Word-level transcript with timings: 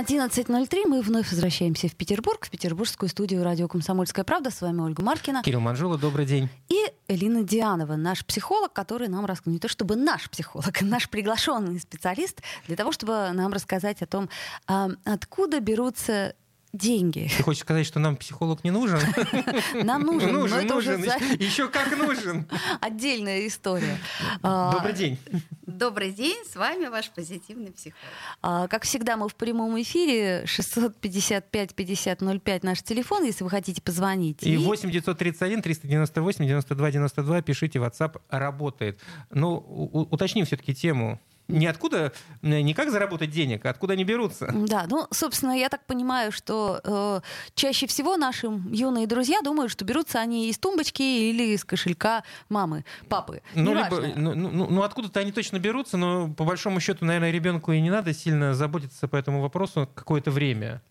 11.03. 0.00 0.86
Мы 0.86 1.02
вновь 1.02 1.30
возвращаемся 1.30 1.86
в 1.86 1.94
Петербург, 1.94 2.46
в 2.46 2.48
петербургскую 2.48 3.10
студию 3.10 3.44
радио 3.44 3.68
«Комсомольская 3.68 4.24
правда». 4.24 4.50
С 4.50 4.62
вами 4.62 4.80
Ольга 4.80 5.02
Маркина. 5.02 5.42
Кирилл 5.42 5.60
Манжула, 5.60 5.98
добрый 5.98 6.24
день. 6.24 6.48
И 6.70 6.78
Элина 7.06 7.42
Дианова, 7.42 7.96
наш 7.96 8.24
психолог, 8.24 8.72
который 8.72 9.08
нам 9.08 9.26
рассказал, 9.26 9.52
не 9.52 9.58
то 9.58 9.68
чтобы 9.68 9.96
наш 9.96 10.30
психолог, 10.30 10.70
наш 10.80 11.10
приглашенный 11.10 11.78
специалист, 11.80 12.40
для 12.66 12.76
того, 12.76 12.92
чтобы 12.92 13.30
нам 13.34 13.52
рассказать 13.52 14.00
о 14.00 14.06
том, 14.06 14.30
а, 14.66 14.88
откуда 15.04 15.60
берутся 15.60 16.34
деньги. 16.72 17.30
Ты 17.36 17.42
хочешь 17.42 17.62
сказать, 17.62 17.86
что 17.86 17.98
нам 17.98 18.16
психолог 18.16 18.62
не 18.64 18.70
нужен? 18.70 19.00
Нам 19.82 20.02
нужен, 20.02 20.32
нужен, 20.32 20.58
но 20.58 20.62
это 20.64 20.74
нужен. 20.74 21.00
уже 21.00 21.10
Еще 21.38 21.68
как 21.68 21.96
нужен. 21.96 22.46
отдельная 22.80 23.46
история. 23.46 23.98
А, 24.42 24.72
Добрый 24.72 24.92
день. 24.94 25.18
Добрый 25.66 26.12
день, 26.12 26.36
с 26.50 26.56
вами 26.56 26.86
ваш 26.86 27.10
позитивный 27.10 27.72
психолог. 27.72 28.02
А, 28.42 28.68
Как 28.68 28.84
всегда, 28.84 29.16
мы 29.16 29.28
в 29.28 29.34
прямом 29.34 29.80
эфире. 29.82 30.44
655-5005 30.46 32.60
наш 32.62 32.82
телефон, 32.82 33.24
если 33.24 33.44
вы 33.44 33.50
хотите 33.50 33.80
позвонить. 33.82 34.42
И 34.42 34.56
8 34.56 34.90
931 34.90 35.62
398 35.62 36.46
92 36.46 36.90
92 36.90 37.42
пишите, 37.42 37.78
WhatsApp 37.78 38.20
работает. 38.28 39.00
Но 39.30 39.56
у- 39.58 39.90
у- 40.00 40.08
уточним 40.10 40.44
все-таки 40.44 40.74
тему. 40.74 41.20
Не 41.50 41.66
откуда, 41.66 42.12
э, 42.42 42.60
не 42.60 42.74
как 42.74 42.90
заработать 42.90 43.30
денег, 43.30 43.64
а 43.66 43.70
откуда 43.70 43.94
они 43.94 44.04
берутся. 44.04 44.52
Да, 44.54 44.86
ну, 44.88 45.06
собственно, 45.10 45.52
я 45.52 45.68
так 45.68 45.84
понимаю, 45.86 46.32
что 46.32 46.80
э, 46.84 47.20
чаще 47.54 47.86
всего 47.86 48.16
наши 48.16 48.46
юные 48.70 49.06
друзья 49.06 49.40
думают, 49.42 49.72
что 49.72 49.84
берутся 49.84 50.20
они 50.20 50.48
из 50.48 50.58
тумбочки 50.58 51.02
или 51.02 51.54
из 51.54 51.64
кошелька 51.64 52.24
мамы, 52.48 52.84
папы. 53.08 53.42
Ну, 53.54 53.70
Неважно. 53.72 54.00
либо, 54.00 54.18
ну, 54.18 54.34
ну, 54.34 54.66
ну, 54.70 54.82
откуда-то 54.82 55.20
они 55.20 55.32
точно 55.32 55.58
берутся, 55.58 55.96
но 55.96 56.28
по 56.32 56.44
большому 56.44 56.80
счету, 56.80 57.04
наверное, 57.04 57.30
ребенку 57.30 57.72
и 57.72 57.80
не 57.80 57.90
надо 57.90 58.14
сильно 58.14 58.54
заботиться 58.54 59.08
по 59.08 59.16
этому 59.16 59.40
вопросу 59.42 59.88
какое-то 59.94 60.30
время. 60.30 60.82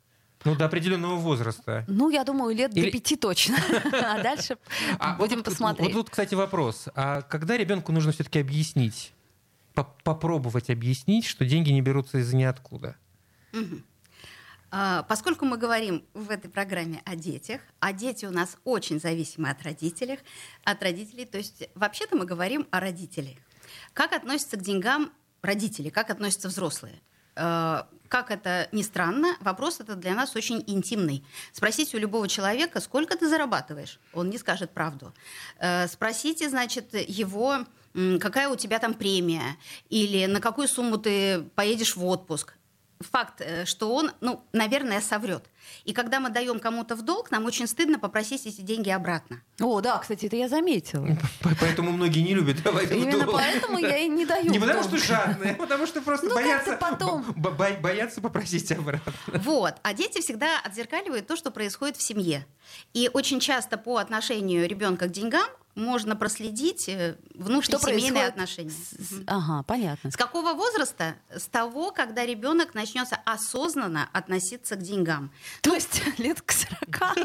Ну, 0.46 0.56
до 0.56 0.66
определенного 0.66 1.16
возраста. 1.16 1.84
Ну, 1.88 2.10
я 2.10 2.24
думаю, 2.24 2.56
лет 2.56 2.76
Или- 2.76 2.86
до 2.86 2.92
пяти 2.92 3.16
точно. 3.18 3.58
А 3.92 4.22
дальше 4.24 4.58
А 4.98 5.16
будем 5.16 5.44
посмотреть. 5.44 5.94
Вот 5.94 6.06
тут, 6.06 6.10
кстати, 6.10 6.34
вопрос. 6.34 6.88
А 6.96 7.22
когда 7.24 7.58
ребенку 7.58 7.92
нужно 7.92 8.12
все-таки 8.14 8.40
объяснить, 8.40 9.14
попробовать 9.84 10.70
объяснить, 10.70 11.26
что 11.26 11.46
деньги 11.46 11.70
не 11.72 11.82
берутся 11.82 12.20
из 12.20 12.34
ниоткуда? 12.34 12.96
А, 14.72 15.04
Поскольку 15.04 15.46
мы 15.46 15.58
говорим 15.58 16.06
в 16.14 16.30
этой 16.30 16.50
программе 16.50 17.02
о 17.06 17.16
детях, 17.16 17.62
а 17.80 17.92
дети 17.94 18.26
у 18.26 18.32
нас 18.32 18.58
очень 18.64 19.00
зависимы 19.00 19.50
от 19.50 19.64
родителей, 19.64 20.20
от 20.64 20.84
родителей, 20.84 21.26
то 21.26 21.38
есть 21.38 21.68
вообще-то 21.76 22.16
мы 22.16 22.26
говорим 22.26 22.68
о 22.72 22.80
родителях. 22.80 23.38
Как 23.94 24.14
относятся 24.14 24.58
к 24.58 24.62
деньгам 24.62 25.12
родители, 25.42 25.90
как 25.90 26.10
относятся 26.10 26.48
взрослые? 26.50 27.02
Э, 27.36 27.84
Как 28.08 28.32
это 28.32 28.68
ни 28.72 28.82
странно, 28.82 29.38
вопрос 29.40 29.80
этот 29.80 30.00
для 30.00 30.14
нас 30.14 30.36
очень 30.36 30.64
интимный. 30.68 31.24
Спросите 31.52 31.96
у 31.98 32.00
любого 32.00 32.28
человека, 32.28 32.82
сколько 32.82 33.16
ты 33.18 33.30
зарабатываешь, 33.30 34.00
он 34.14 34.30
не 34.30 34.38
скажет 34.38 34.72
правду. 34.72 35.14
Э, 35.60 35.88
Спросите, 35.88 36.50
значит, 36.50 36.94
его, 36.94 37.66
какая 38.20 38.50
у 38.50 38.56
тебя 38.56 38.80
там 38.80 38.94
премия, 38.94 39.58
или 39.90 40.26
на 40.26 40.40
какую 40.40 40.68
сумму 40.68 40.98
ты 40.98 41.42
поедешь 41.56 41.96
в 41.96 42.06
отпуск 42.06 42.54
факт, 43.12 43.40
э, 43.40 43.64
что 43.66 43.96
он, 43.96 44.12
ну, 44.20 44.44
наверное, 44.52 45.00
соврет. 45.00 45.46
И 45.86 45.94
когда 45.94 46.20
мы 46.20 46.30
даем 46.32 46.60
кому-то 46.60 46.98
в 46.98 47.02
долг, 47.02 47.32
нам 47.32 47.46
очень 47.46 47.66
стыдно 47.66 47.98
попросить 47.98 48.46
эти 48.46 48.60
деньги 48.60 48.90
обратно. 48.90 49.42
О, 49.62 49.80
да, 49.80 49.98
кстати, 50.00 50.26
это 50.26 50.36
я 50.36 50.50
заметила. 50.50 51.08
По- 51.42 51.56
Поэтому 51.62 51.92
многие 51.94 52.20
не 52.20 52.34
любят 52.34 52.62
давать 52.62 52.90
в 52.90 52.92
Именно 52.94 53.24
долг. 53.24 53.38
поэтому 53.38 53.78
я 53.80 54.00
и 54.00 54.10
не 54.10 54.26
даю. 54.26 54.52
Не 54.52 54.60
в 54.60 54.62
потому 54.64 54.84
что 54.84 54.98
жадные, 54.98 55.54
а 55.54 55.56
потому 55.56 55.88
что 55.88 56.02
просто 56.02 56.28
Ну, 56.28 56.36
боятся, 56.36 56.76
потом. 56.76 57.24
бо- 57.38 57.52
бо- 57.52 57.78
боятся 57.80 58.20
попросить 58.20 58.70
обратно. 58.74 59.14
Вот. 59.28 59.76
А 59.82 59.94
дети 59.94 60.20
всегда 60.20 60.60
отзеркаливают 60.60 61.26
то, 61.26 61.38
что 61.38 61.52
происходит 61.52 61.96
в 61.96 62.02
семье. 62.02 62.46
И 62.94 63.10
очень 63.14 63.40
часто 63.40 63.78
по 63.78 63.96
отношению 63.96 64.68
ребенка 64.68 65.08
к 65.08 65.12
деньгам 65.12 65.48
можно 65.80 66.16
проследить 66.16 66.88
э, 66.90 67.16
внутрисемейные 67.34 68.28
отношения. 68.28 68.70
с-. 68.72 69.24
Ага, 69.28 69.64
понятно. 69.64 70.12
С 70.12 70.18
какого 70.18 70.54
возраста? 70.54 71.16
С 71.36 71.48
того, 71.48 71.92
когда 71.92 72.26
ребенок 72.26 72.74
начнет 72.74 73.08
осознанно 73.26 74.10
относиться 74.14 74.76
к 74.76 74.82
деньгам. 74.82 75.32
То 75.62 75.74
есть 75.74 76.02
лет 76.20 76.42
к 76.42 76.52
40. 76.52 77.18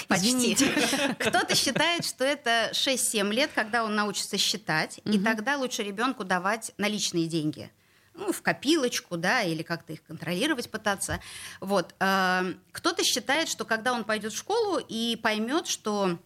Почти. 0.08 0.54
Кто-то 1.18 1.54
считает, 1.54 2.04
что 2.04 2.24
это 2.24 2.70
6-7 2.72 3.30
лет, 3.32 3.50
когда 3.54 3.84
он 3.84 3.94
научится 3.94 4.38
считать, 4.38 5.00
и 5.04 5.18
тогда 5.18 5.56
лучше 5.56 5.82
ребенку 5.82 6.24
давать 6.24 6.72
наличные 6.78 7.26
деньги. 7.26 7.70
Ну, 8.14 8.32
в 8.32 8.42
копилочку, 8.42 9.16
да, 9.16 9.42
или 9.42 9.62
как-то 9.62 9.92
их 9.92 10.02
контролировать 10.02 10.68
пытаться. 10.70 11.20
Вот. 11.60 11.94
э, 12.00 12.54
Кто-то 12.72 13.02
считает, 13.04 13.48
что 13.48 13.64
когда 13.64 13.92
он 13.92 14.04
пойдет 14.04 14.32
в 14.32 14.36
школу 14.36 14.78
и 14.86 15.16
поймет, 15.16 15.66
что 15.68 16.18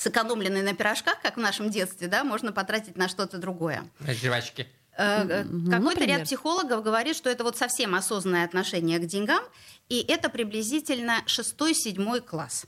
сэкономленные 0.00 0.62
на 0.62 0.74
пирожках, 0.74 1.20
как 1.22 1.36
в 1.36 1.40
нашем 1.40 1.70
детстве, 1.70 2.08
да, 2.08 2.24
можно 2.24 2.52
потратить 2.52 2.96
на 2.96 3.08
что-то 3.08 3.38
другое. 3.38 3.84
Жвачки. 4.00 4.66
Э, 4.96 5.26
э, 5.28 5.44
Ну, 5.44 5.70
Какой-то 5.70 6.00
например. 6.00 6.18
ряд 6.18 6.24
психологов 6.26 6.82
говорит, 6.82 7.16
что 7.16 7.28
это 7.30 7.44
вот 7.44 7.56
совсем 7.56 7.94
осознанное 7.94 8.44
отношение 8.44 8.98
к 8.98 9.06
деньгам, 9.06 9.42
и 9.88 10.00
это 10.08 10.28
приблизительно 10.30 11.22
6-7 11.26 12.20
класс. 12.20 12.66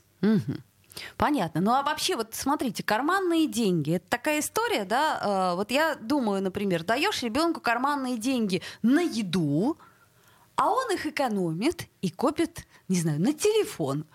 Понятно. 1.17 1.59
Ну 1.59 1.71
а 1.71 1.81
вообще, 1.81 2.15
вот 2.15 2.35
смотрите, 2.35 2.83
карманные 2.83 3.47
деньги. 3.47 3.95
Это 3.95 4.05
такая 4.09 4.39
история, 4.41 4.85
да? 4.85 5.51
э, 5.53 5.55
Вот 5.55 5.71
я 5.71 5.95
думаю, 5.95 6.41
например, 6.43 6.83
даешь 6.83 7.23
ребенку 7.23 7.61
карманные 7.61 8.17
деньги 8.17 8.61
на 8.83 9.01
еду, 9.01 9.77
а 10.55 10.69
он 10.69 10.91
их 10.93 11.07
экономит 11.07 11.87
и 12.01 12.11
копит, 12.11 12.67
не 12.89 12.99
знаю, 12.99 13.19
на 13.19 13.33
телефон. 13.33 14.05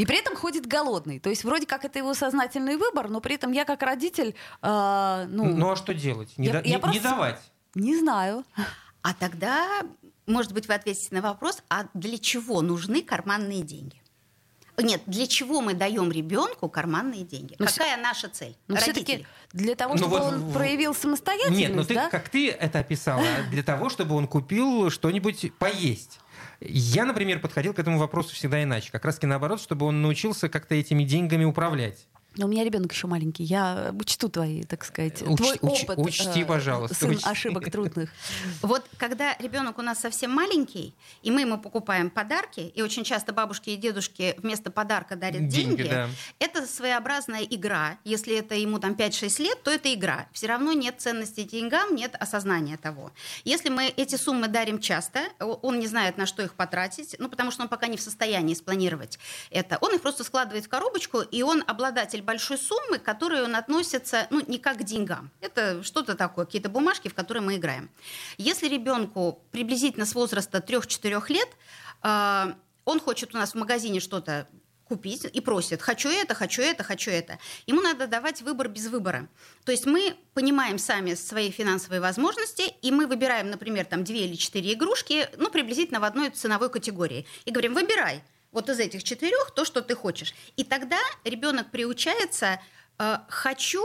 И 0.00 0.06
при 0.06 0.16
этом 0.18 0.34
ходит 0.34 0.66
голодный. 0.66 1.18
То 1.20 1.28
есть 1.28 1.44
вроде 1.44 1.66
как 1.66 1.84
это 1.84 1.98
его 1.98 2.14
сознательный 2.14 2.76
выбор, 2.76 3.08
но 3.10 3.20
при 3.20 3.34
этом 3.34 3.52
я 3.52 3.66
как 3.66 3.82
родитель, 3.82 4.34
э, 4.62 5.26
ну, 5.28 5.44
Ну 5.44 5.70
а 5.70 5.76
что 5.76 5.92
делать? 5.92 6.32
Не, 6.38 6.46
Я- 6.46 6.52
да- 6.54 6.60
я 6.64 6.76
не- 6.76 6.78
просто- 6.80 6.98
не 6.98 7.04
давать. 7.04 7.40
не 7.74 7.98
знаю. 7.98 8.44
А 9.02 9.12
тогда, 9.12 9.82
может 10.26 10.52
быть, 10.52 10.68
вы 10.68 10.74
ответите 10.74 11.08
на 11.14 11.20
вопрос, 11.20 11.62
а 11.68 11.84
для 11.92 12.16
чего 12.16 12.62
нужны 12.62 13.02
карманные 13.02 13.62
деньги? 13.62 14.00
Нет, 14.78 15.02
для 15.04 15.26
чего 15.26 15.60
мы 15.60 15.74
даем 15.74 16.10
ребенку 16.10 16.70
карманные 16.70 17.24
деньги? 17.24 17.54
Ну, 17.58 17.66
Какая 17.66 17.98
наша 17.98 18.30
цель? 18.30 18.56
Но 18.68 18.76
все-таки 18.76 19.12
Родители. 19.12 19.26
для 19.52 19.74
того, 19.74 19.92
Ну 19.92 19.98
чтобы 19.98 20.18
вот 20.18 20.32
он 20.32 20.52
проявил 20.54 20.94
самостоятельность, 20.94 21.60
Нет, 21.60 21.76
ну 21.76 21.84
ты, 21.84 21.94
да? 21.94 22.08
как 22.08 22.30
ты 22.30 22.50
это 22.50 22.78
описала, 22.78 23.22
для 23.50 23.62
того, 23.62 23.90
чтобы 23.90 24.14
он 24.14 24.26
купил 24.26 24.88
что-нибудь 24.88 25.52
поесть. 25.58 26.18
Я, 26.60 27.04
например, 27.04 27.40
подходил 27.40 27.72
к 27.72 27.78
этому 27.78 27.98
вопросу 27.98 28.34
всегда 28.34 28.62
иначе. 28.62 28.92
Как 28.92 29.04
раз 29.04 29.14
таки 29.14 29.26
наоборот, 29.26 29.60
чтобы 29.60 29.86
он 29.86 30.02
научился 30.02 30.48
как-то 30.48 30.74
этими 30.74 31.04
деньгами 31.04 31.44
управлять. 31.44 32.06
Но 32.36 32.46
у 32.46 32.48
меня 32.48 32.62
ребенок 32.64 32.92
еще 32.92 33.06
маленький. 33.08 33.42
Я 33.42 33.92
учту 33.98 34.28
твои, 34.28 34.62
так 34.62 34.84
сказать, 34.84 35.20
Уч- 35.22 35.36
твой 35.36 35.56
уч- 35.56 35.82
опыт. 35.84 35.98
учти, 35.98 36.42
э, 36.42 36.44
пожалуйста, 36.44 36.94
сын 36.94 37.10
учти. 37.10 37.28
ошибок 37.28 37.70
трудных. 37.70 38.10
Вот 38.62 38.84
когда 38.98 39.36
ребенок 39.38 39.78
у 39.78 39.82
нас 39.82 39.98
совсем 39.98 40.30
маленький, 40.30 40.94
и 41.22 41.30
мы 41.30 41.40
ему 41.40 41.58
покупаем 41.58 42.08
подарки, 42.08 42.60
и 42.60 42.82
очень 42.82 43.02
часто 43.04 43.32
бабушки 43.32 43.70
и 43.70 43.76
дедушки 43.76 44.34
вместо 44.38 44.70
подарка 44.70 45.16
дарят 45.16 45.48
Деньги, 45.48 45.76
деньги, 45.78 45.88
да. 45.90 46.08
это 46.38 46.66
своеобразная 46.66 47.42
игра. 47.42 47.98
Если 48.04 48.36
это 48.36 48.54
ему 48.54 48.78
там 48.78 48.92
5-6 48.92 49.42
лет, 49.42 49.62
то 49.64 49.70
это 49.72 49.92
игра. 49.92 50.28
Все 50.32 50.46
равно 50.46 50.72
нет 50.72 50.96
ценности 51.00 51.42
деньгам, 51.42 51.96
нет 51.96 52.14
осознания 52.18 52.76
того. 52.76 53.10
Если 53.44 53.70
мы 53.70 53.86
эти 53.96 54.14
суммы 54.14 54.46
дарим 54.48 54.78
часто, 54.78 55.20
он 55.40 55.80
не 55.80 55.86
знает, 55.88 56.16
на 56.16 56.26
что 56.26 56.42
их 56.42 56.54
потратить, 56.54 57.16
ну, 57.18 57.28
потому 57.28 57.50
что 57.50 57.62
он 57.62 57.68
пока 57.68 57.88
не 57.88 57.96
в 57.96 58.00
состоянии 58.00 58.54
спланировать 58.54 59.18
это. 59.50 59.78
Он 59.80 59.94
их 59.94 60.00
просто 60.00 60.22
складывает 60.22 60.64
в 60.66 60.68
коробочку, 60.68 61.20
и 61.22 61.42
он 61.42 61.64
обладатель 61.66 62.19
большой 62.22 62.58
суммы, 62.58 62.98
к 62.98 63.02
которой 63.02 63.42
он 63.42 63.56
относится, 63.56 64.26
ну, 64.30 64.42
не 64.46 64.58
как 64.58 64.78
к 64.78 64.82
деньгам. 64.84 65.30
Это 65.40 65.82
что-то 65.82 66.14
такое, 66.14 66.44
какие-то 66.46 66.68
бумажки, 66.68 67.08
в 67.08 67.14
которые 67.14 67.42
мы 67.42 67.56
играем. 67.56 67.90
Если 68.38 68.68
ребенку 68.68 69.42
приблизительно 69.50 70.06
с 70.06 70.14
возраста 70.14 70.58
3-4 70.58 71.22
лет, 71.28 71.48
э, 72.02 72.54
он 72.84 73.00
хочет 73.00 73.34
у 73.34 73.38
нас 73.38 73.52
в 73.52 73.54
магазине 73.56 74.00
что-то 74.00 74.48
купить 74.90 75.24
и 75.24 75.40
просит, 75.40 75.82
хочу 75.82 76.08
это, 76.08 76.34
хочу 76.34 76.62
это, 76.62 76.82
хочу 76.82 77.12
это. 77.12 77.38
Ему 77.68 77.80
надо 77.80 78.08
давать 78.08 78.42
выбор 78.42 78.68
без 78.68 78.88
выбора. 78.88 79.28
То 79.64 79.70
есть 79.70 79.86
мы 79.86 80.16
понимаем 80.34 80.78
сами 80.78 81.14
свои 81.14 81.52
финансовые 81.52 82.00
возможности, 82.00 82.74
и 82.82 82.90
мы 82.90 83.06
выбираем, 83.06 83.50
например, 83.50 83.84
там 83.84 84.02
две 84.02 84.26
или 84.26 84.34
четыре 84.34 84.72
игрушки, 84.72 85.28
ну, 85.36 85.48
приблизительно 85.48 86.00
в 86.00 86.04
одной 86.04 86.30
ценовой 86.30 86.70
категории. 86.70 87.24
И 87.44 87.52
говорим, 87.52 87.74
выбирай 87.74 88.24
вот 88.52 88.68
из 88.68 88.78
этих 88.78 89.04
четырех 89.04 89.52
то, 89.54 89.64
что 89.64 89.82
ты 89.82 89.94
хочешь. 89.94 90.34
И 90.56 90.64
тогда 90.64 90.98
ребенок 91.24 91.70
приучается 91.70 92.60
э, 92.98 93.16
«хочу» 93.28 93.82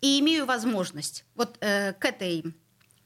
и 0.00 0.20
имею 0.20 0.46
возможность 0.46 1.24
вот 1.34 1.56
э, 1.60 1.92
к 1.94 2.04
этой 2.04 2.44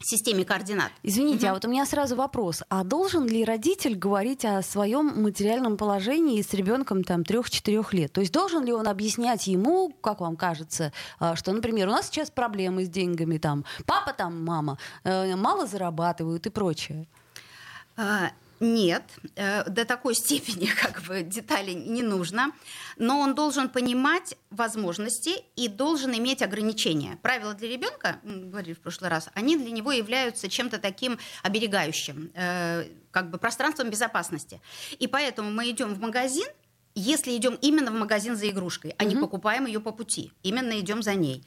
системе 0.01 0.45
координат. 0.45 0.93
Извините, 1.03 1.47
угу. 1.47 1.51
а 1.51 1.55
вот 1.55 1.65
у 1.65 1.69
меня 1.69 1.85
сразу 1.87 2.17
вопрос. 2.17 2.63
А 2.69 2.85
должен 2.85 3.27
ли 3.27 3.45
родитель 3.45 3.97
говорить 3.97 4.45
о 4.45 4.63
своем 4.63 5.23
материальном 5.23 5.77
положении 5.77 6.41
с 6.41 6.53
ребенком 6.55 7.03
там 7.03 7.25
трех-четырех 7.25 7.93
лет? 7.93 8.13
То 8.13 8.21
есть 8.21 8.33
должен 8.33 8.65
ли 8.65 8.73
он 8.73 8.87
объяснять 8.87 9.47
ему, 9.47 9.91
как 10.01 10.21
вам 10.21 10.37
кажется, 10.37 10.93
а, 11.19 11.37
что, 11.37 11.53
например, 11.53 11.89
у 11.89 11.93
нас 11.93 12.07
сейчас 12.07 12.31
проблемы 12.31 12.85
с 12.85 12.89
деньгами, 12.89 13.39
там, 13.39 13.65
папа 13.87 14.13
там, 14.13 14.45
мама 14.45 14.79
э, 15.05 15.35
мало 15.35 15.67
зарабатывают 15.67 16.47
и 16.47 16.51
прочее? 16.51 17.09
Нет, 18.61 19.05
э, 19.37 19.69
до 19.69 19.85
такой 19.85 20.15
степени 20.25 20.67
как 20.67 21.03
бы 21.03 21.23
деталей 21.23 21.75
не 21.75 22.03
нужно, 22.03 22.53
но 22.97 23.21
он 23.21 23.35
должен 23.35 23.69
понимать 23.69 24.37
возможности 24.51 25.33
и 25.57 25.69
должен 25.69 26.13
иметь 26.17 26.43
ограничения. 26.43 27.19
Правила 27.23 27.55
для 27.55 27.69
ребенка, 27.69 28.21
говорили 28.23 28.75
в 28.75 28.81
прошлый 28.81 29.11
раз, 29.11 29.29
они 29.35 29.57
для 29.57 29.71
него 29.71 29.93
являются 29.93 30.49
чем-то 30.49 30.79
таким 30.79 31.19
оберегающим, 31.43 32.31
э, 32.35 32.87
как 33.11 33.31
бы 33.31 33.39
пространством 33.39 33.91
безопасности. 33.91 34.61
И 34.99 35.07
поэтому 35.07 35.51
мы 35.51 35.71
идем 35.71 35.95
в 35.95 36.01
магазин, 36.01 36.47
если 36.95 37.37
идем 37.37 37.57
именно 37.61 37.93
в 37.93 37.95
магазин 37.95 38.37
за 38.37 38.49
игрушкой, 38.49 38.95
а 38.99 39.05
угу. 39.05 39.11
не 39.11 39.17
покупаем 39.17 39.67
ее 39.67 39.79
по 39.79 39.93
пути, 39.93 40.33
именно 40.43 40.79
идем 40.81 41.03
за 41.03 41.15
ней, 41.15 41.45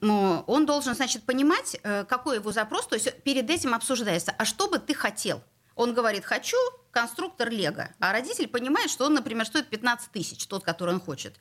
он 0.00 0.66
должен, 0.66 0.94
значит, 0.94 1.24
понимать, 1.24 1.76
э, 1.82 2.04
какой 2.04 2.36
его 2.36 2.52
запрос, 2.52 2.86
то 2.86 2.94
есть 2.94 3.12
перед 3.22 3.50
этим 3.50 3.74
обсуждается, 3.74 4.32
а 4.38 4.44
что 4.44 4.68
бы 4.68 4.78
ты 4.78 4.94
хотел? 4.94 5.42
Он 5.76 5.94
говорит, 5.94 6.24
хочу 6.24 6.56
конструктор 6.96 7.50
Лего, 7.50 7.90
а 8.00 8.10
родитель 8.10 8.48
понимает, 8.48 8.88
что 8.88 9.04
он, 9.04 9.12
например, 9.12 9.44
стоит 9.44 9.68
15 9.68 10.12
тысяч, 10.12 10.46
тот, 10.46 10.64
который 10.64 10.94
он 10.94 11.00
хочет. 11.00 11.34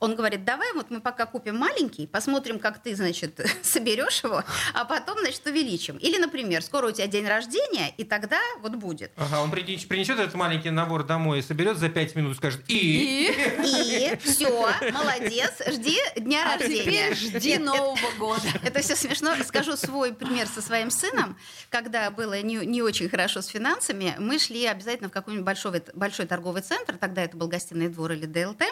Он 0.00 0.14
говорит, 0.14 0.44
давай 0.44 0.74
вот 0.74 0.90
мы 0.90 1.00
пока 1.00 1.24
купим 1.24 1.56
маленький, 1.56 2.06
посмотрим, 2.06 2.58
как 2.58 2.82
ты, 2.82 2.94
значит, 2.94 3.40
соберешь 3.62 4.22
его, 4.22 4.44
а 4.74 4.84
потом, 4.84 5.18
значит, 5.20 5.46
увеличим. 5.46 5.96
Или, 5.96 6.18
например, 6.18 6.62
скоро 6.62 6.88
у 6.88 6.90
тебя 6.90 7.06
день 7.06 7.26
рождения, 7.26 7.94
и 7.96 8.04
тогда 8.04 8.38
вот 8.60 8.74
будет. 8.74 9.10
Ага, 9.16 9.40
он 9.40 9.50
принесет 9.50 10.18
этот 10.18 10.34
маленький 10.34 10.68
набор 10.68 11.04
домой 11.04 11.38
и 11.38 11.42
соберет 11.42 11.78
за 11.78 11.88
5 11.88 12.14
минут, 12.14 12.36
скажет, 12.36 12.60
и... 12.68 13.32
И, 13.64 14.18
все, 14.22 14.68
молодец, 14.92 15.54
жди 15.68 15.96
дня 16.16 16.52
а 16.52 16.58
рождения. 16.58 17.14
жди 17.14 17.56
Нового 17.56 18.10
года. 18.18 18.42
Это 18.62 18.80
все 18.80 18.94
смешно. 18.94 19.34
Скажу 19.46 19.74
свой 19.74 20.12
пример 20.12 20.46
со 20.46 20.60
своим 20.60 20.90
сыном. 20.90 21.38
Когда 21.70 22.10
было 22.10 22.42
не, 22.42 22.56
не 22.66 22.82
очень 22.82 23.08
хорошо 23.08 23.40
с 23.40 23.46
финансами, 23.46 24.14
мы 24.18 24.38
шли 24.38 24.66
обязательно 24.66 24.97
в 25.06 25.10
какой-нибудь 25.10 25.46
большой, 25.46 25.82
большой 25.94 26.26
торговый 26.26 26.62
центр, 26.62 26.96
тогда 26.96 27.22
это 27.22 27.36
был 27.36 27.46
гостиный 27.46 27.88
двор 27.88 28.12
или 28.12 28.26
ДЛТ, 28.26 28.62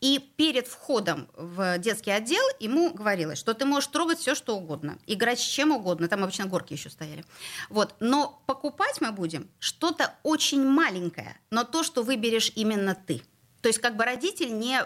и 0.00 0.18
перед 0.36 0.66
входом 0.66 1.28
в 1.34 1.78
детский 1.78 2.10
отдел 2.10 2.42
ему 2.58 2.92
говорилось, 2.94 3.38
что 3.38 3.52
ты 3.52 3.64
можешь 3.64 3.88
трогать 3.88 4.18
все, 4.18 4.34
что 4.34 4.56
угодно, 4.56 4.98
играть 5.06 5.40
с 5.40 5.44
чем 5.44 5.72
угодно, 5.72 6.08
там 6.08 6.22
обычно 6.22 6.46
горки 6.46 6.72
еще 6.72 6.88
стояли. 6.88 7.24
Вот. 7.68 7.94
Но 8.00 8.42
покупать 8.46 9.00
мы 9.00 9.12
будем 9.12 9.50
что-то 9.58 10.14
очень 10.22 10.64
маленькое, 10.64 11.36
но 11.50 11.64
то, 11.64 11.82
что 11.82 12.02
выберешь 12.02 12.52
именно 12.54 12.94
ты. 12.94 13.22
То 13.60 13.68
есть 13.68 13.80
как 13.80 13.96
бы 13.96 14.04
родитель 14.04 14.56
не 14.56 14.80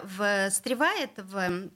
встревает 0.49 1.11
в... 1.17 1.69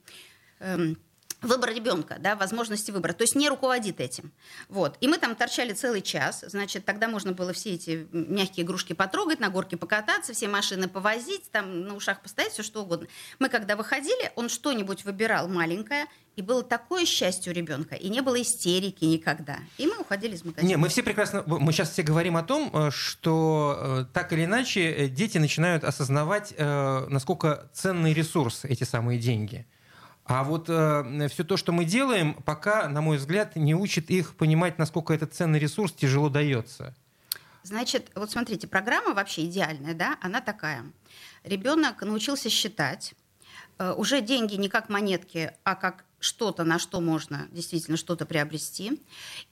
Эм, 0.59 0.97
выбор 1.41 1.73
ребенка, 1.73 2.17
да, 2.19 2.35
возможности 2.35 2.91
выбора, 2.91 3.13
то 3.13 3.23
есть 3.23 3.35
не 3.35 3.49
руководит 3.49 3.99
этим. 3.99 4.31
Вот. 4.69 4.97
И 5.01 5.07
мы 5.07 5.17
там 5.17 5.35
торчали 5.35 5.73
целый 5.73 6.01
час, 6.01 6.43
значит, 6.47 6.85
тогда 6.85 7.07
можно 7.07 7.31
было 7.31 7.53
все 7.53 7.73
эти 7.73 8.07
мягкие 8.11 8.65
игрушки 8.65 8.93
потрогать, 8.93 9.39
на 9.39 9.49
горке 9.49 9.77
покататься, 9.77 10.33
все 10.33 10.47
машины 10.47 10.87
повозить, 10.87 11.51
там 11.51 11.81
на 11.81 11.95
ушах 11.95 12.21
постоять, 12.21 12.53
все 12.53 12.63
что 12.63 12.83
угодно. 12.83 13.07
Мы 13.39 13.49
когда 13.49 13.75
выходили, 13.75 14.31
он 14.35 14.49
что-нибудь 14.49 15.05
выбирал 15.05 15.47
маленькое, 15.47 16.07
и 16.37 16.43
было 16.43 16.63
такое 16.63 17.05
счастье 17.05 17.51
у 17.51 17.55
ребенка, 17.55 17.95
и 17.95 18.09
не 18.09 18.21
было 18.21 18.39
истерики 18.39 19.05
никогда. 19.05 19.57
И 19.79 19.87
мы 19.87 19.97
уходили 19.97 20.35
из 20.35 20.45
магазина. 20.45 20.69
Не, 20.69 20.77
мы 20.77 20.87
все 20.87 21.01
прекрасно, 21.01 21.43
мы 21.47 21.71
сейчас 21.71 21.91
все 21.91 22.03
говорим 22.03 22.37
о 22.37 22.43
том, 22.43 22.69
э, 22.71 22.91
что 22.91 23.75
э, 23.79 24.05
так 24.13 24.31
или 24.33 24.45
иначе 24.45 24.81
э, 24.81 25.07
дети 25.07 25.39
начинают 25.39 25.83
осознавать, 25.83 26.53
насколько 26.57 27.69
ценный 27.73 28.13
ресурс 28.13 28.65
эти 28.65 28.83
самые 28.83 29.19
деньги. 29.19 29.65
А 30.27 30.43
вот 30.43 30.65
э, 30.67 31.29
все 31.29 31.45
то, 31.45 31.55
что 31.55 31.71
мы 31.71 31.85
делаем, 31.85 32.33
пока, 32.33 32.89
на 32.89 32.99
мой 32.99 33.17
взгляд, 33.17 33.55
не 33.55 33.73
учит 33.73 34.09
их 34.09 34.35
понимать, 34.35 34.77
насколько 34.77 35.13
этот 35.13 35.33
ценный 35.33 35.57
ресурс 35.57 35.93
тяжело 35.93 36.27
дается. 36.27 36.93
Значит, 37.63 38.11
вот 38.13 38.29
смотрите, 38.29 38.67
программа 38.67 39.13
вообще 39.13 39.45
идеальная, 39.45 39.93
да, 39.93 40.17
она 40.21 40.41
такая. 40.41 40.85
Ребенок 41.45 42.01
научился 42.01 42.49
считать, 42.49 43.13
э, 43.79 43.93
уже 43.93 44.19
деньги 44.19 44.55
не 44.55 44.67
как 44.67 44.89
монетки, 44.89 45.53
а 45.63 45.75
как 45.75 46.03
что-то, 46.19 46.65
на 46.65 46.77
что 46.77 46.99
можно 46.99 47.47
действительно 47.51 47.95
что-то 47.95 48.25
приобрести. 48.25 49.01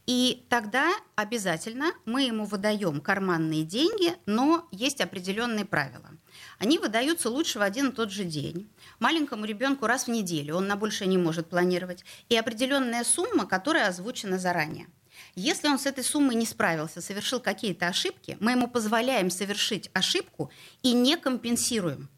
И 0.08 0.46
тогда 0.50 0.92
обязательно 1.16 1.94
мы 2.06 2.24
ему 2.24 2.44
выдаем 2.46 3.00
карманные 3.00 3.64
деньги, 3.64 4.14
но 4.26 4.68
есть 4.72 5.00
определенные 5.00 5.64
правила. 5.64 6.10
Они 6.60 6.78
выдаются 6.80 7.30
лучше 7.30 7.60
в 7.60 7.62
один 7.62 7.90
и 7.90 7.92
тот 7.92 8.12
же 8.12 8.24
день 8.24 8.70
маленькому 9.00 9.46
ребенку 9.46 9.88
раз 9.88 10.06
в 10.06 10.10
неделю, 10.10 10.56
он 10.56 10.68
на 10.68 10.76
больше 10.76 11.06
не 11.06 11.18
может 11.18 11.50
планировать, 11.50 12.06
и 12.30 12.36
определенная 12.36 13.04
сумма, 13.04 13.46
которая 13.46 13.88
озвучена 13.88 14.38
заранее. 14.40 14.88
Если 15.36 15.68
он 15.68 15.80
с 15.80 15.86
этой 15.86 16.04
суммой 16.04 16.36
не 16.36 16.46
справился, 16.46 17.02
совершил 17.02 17.40
какие-то 17.40 17.88
ошибки, 17.88 18.38
мы 18.40 18.52
ему 18.52 18.68
позволяем 18.68 19.30
совершить 19.30 19.90
ошибку 19.94 20.50
и 20.82 20.94
не 20.94 21.18
компенсируем. 21.18 22.10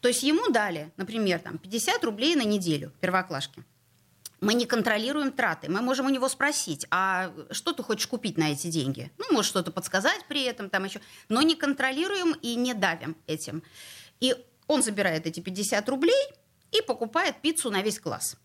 То 0.00 0.08
есть 0.08 0.22
ему 0.22 0.50
дали, 0.50 0.92
например, 0.96 1.38
там, 1.38 1.58
50 1.58 2.04
рублей 2.04 2.34
на 2.34 2.44
неделю 2.44 2.92
первоклашки. 3.00 3.64
Мы 4.40 4.54
не 4.54 4.66
контролируем 4.66 5.32
траты. 5.32 5.70
Мы 5.70 5.80
можем 5.80 6.06
у 6.06 6.10
него 6.10 6.28
спросить, 6.28 6.86
а 6.90 7.32
что 7.50 7.72
ты 7.72 7.82
хочешь 7.82 8.06
купить 8.06 8.36
на 8.36 8.52
эти 8.52 8.68
деньги? 8.68 9.10
Ну, 9.18 9.24
может, 9.32 9.48
что-то 9.50 9.70
подсказать 9.70 10.24
при 10.28 10.44
этом, 10.44 10.68
там 10.68 10.84
еще. 10.84 11.00
Но 11.28 11.42
не 11.42 11.54
контролируем 11.54 12.32
и 12.42 12.54
не 12.54 12.74
давим 12.74 13.16
этим. 13.26 13.62
И 14.20 14.36
он 14.66 14.82
забирает 14.82 15.26
эти 15.26 15.40
50 15.40 15.88
рублей 15.88 16.28
и 16.72 16.82
покупает 16.82 17.40
пиццу 17.40 17.70
на 17.70 17.82
весь 17.82 17.98
класс 17.98 18.36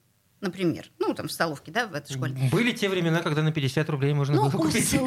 например, 0.42 0.86
ну, 1.00 1.14
там, 1.14 1.28
в 1.28 1.32
столовке, 1.32 1.72
да, 1.72 1.88
в 1.88 1.94
этой 1.94 2.14
школе. 2.14 2.36
Были 2.52 2.72
те 2.72 2.90
времена, 2.90 3.22
когда 3.22 3.44
на 3.44 3.52
50 3.52 3.90
рублей 3.90 4.14
можно 4.14 4.36
ну, 4.36 4.50
было 4.50 4.52
купить 4.52 4.90
пиццу. 4.90 5.06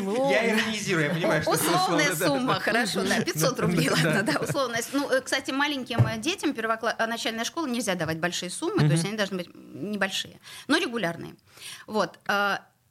Ну, 0.00 0.30
Я 0.30 0.50
иронизирую, 0.50 1.06
я 1.06 1.10
понимаю, 1.14 1.42
что 1.42 1.50
Условная 1.52 2.14
сумма, 2.14 2.60
хорошо, 2.60 3.02
да, 3.02 3.20
500 3.20 3.60
рублей, 3.60 3.90
ладно, 3.90 4.22
да, 4.22 4.40
условная. 4.40 4.82
Ну, 4.92 5.10
э, 5.10 5.20
кстати, 5.20 5.50
маленьким 5.50 6.06
э, 6.06 6.18
детям 6.18 6.54
э, 6.56 7.06
начальной 7.06 7.44
школы 7.44 7.68
нельзя 7.68 7.94
давать 7.94 8.18
большие 8.18 8.50
суммы, 8.50 8.86
то 8.88 8.92
есть 8.92 9.04
они 9.04 9.16
должны 9.16 9.38
быть 9.38 9.50
небольшие, 9.74 10.40
но 10.68 10.76
регулярные. 10.78 11.34
Вот. 11.86 12.18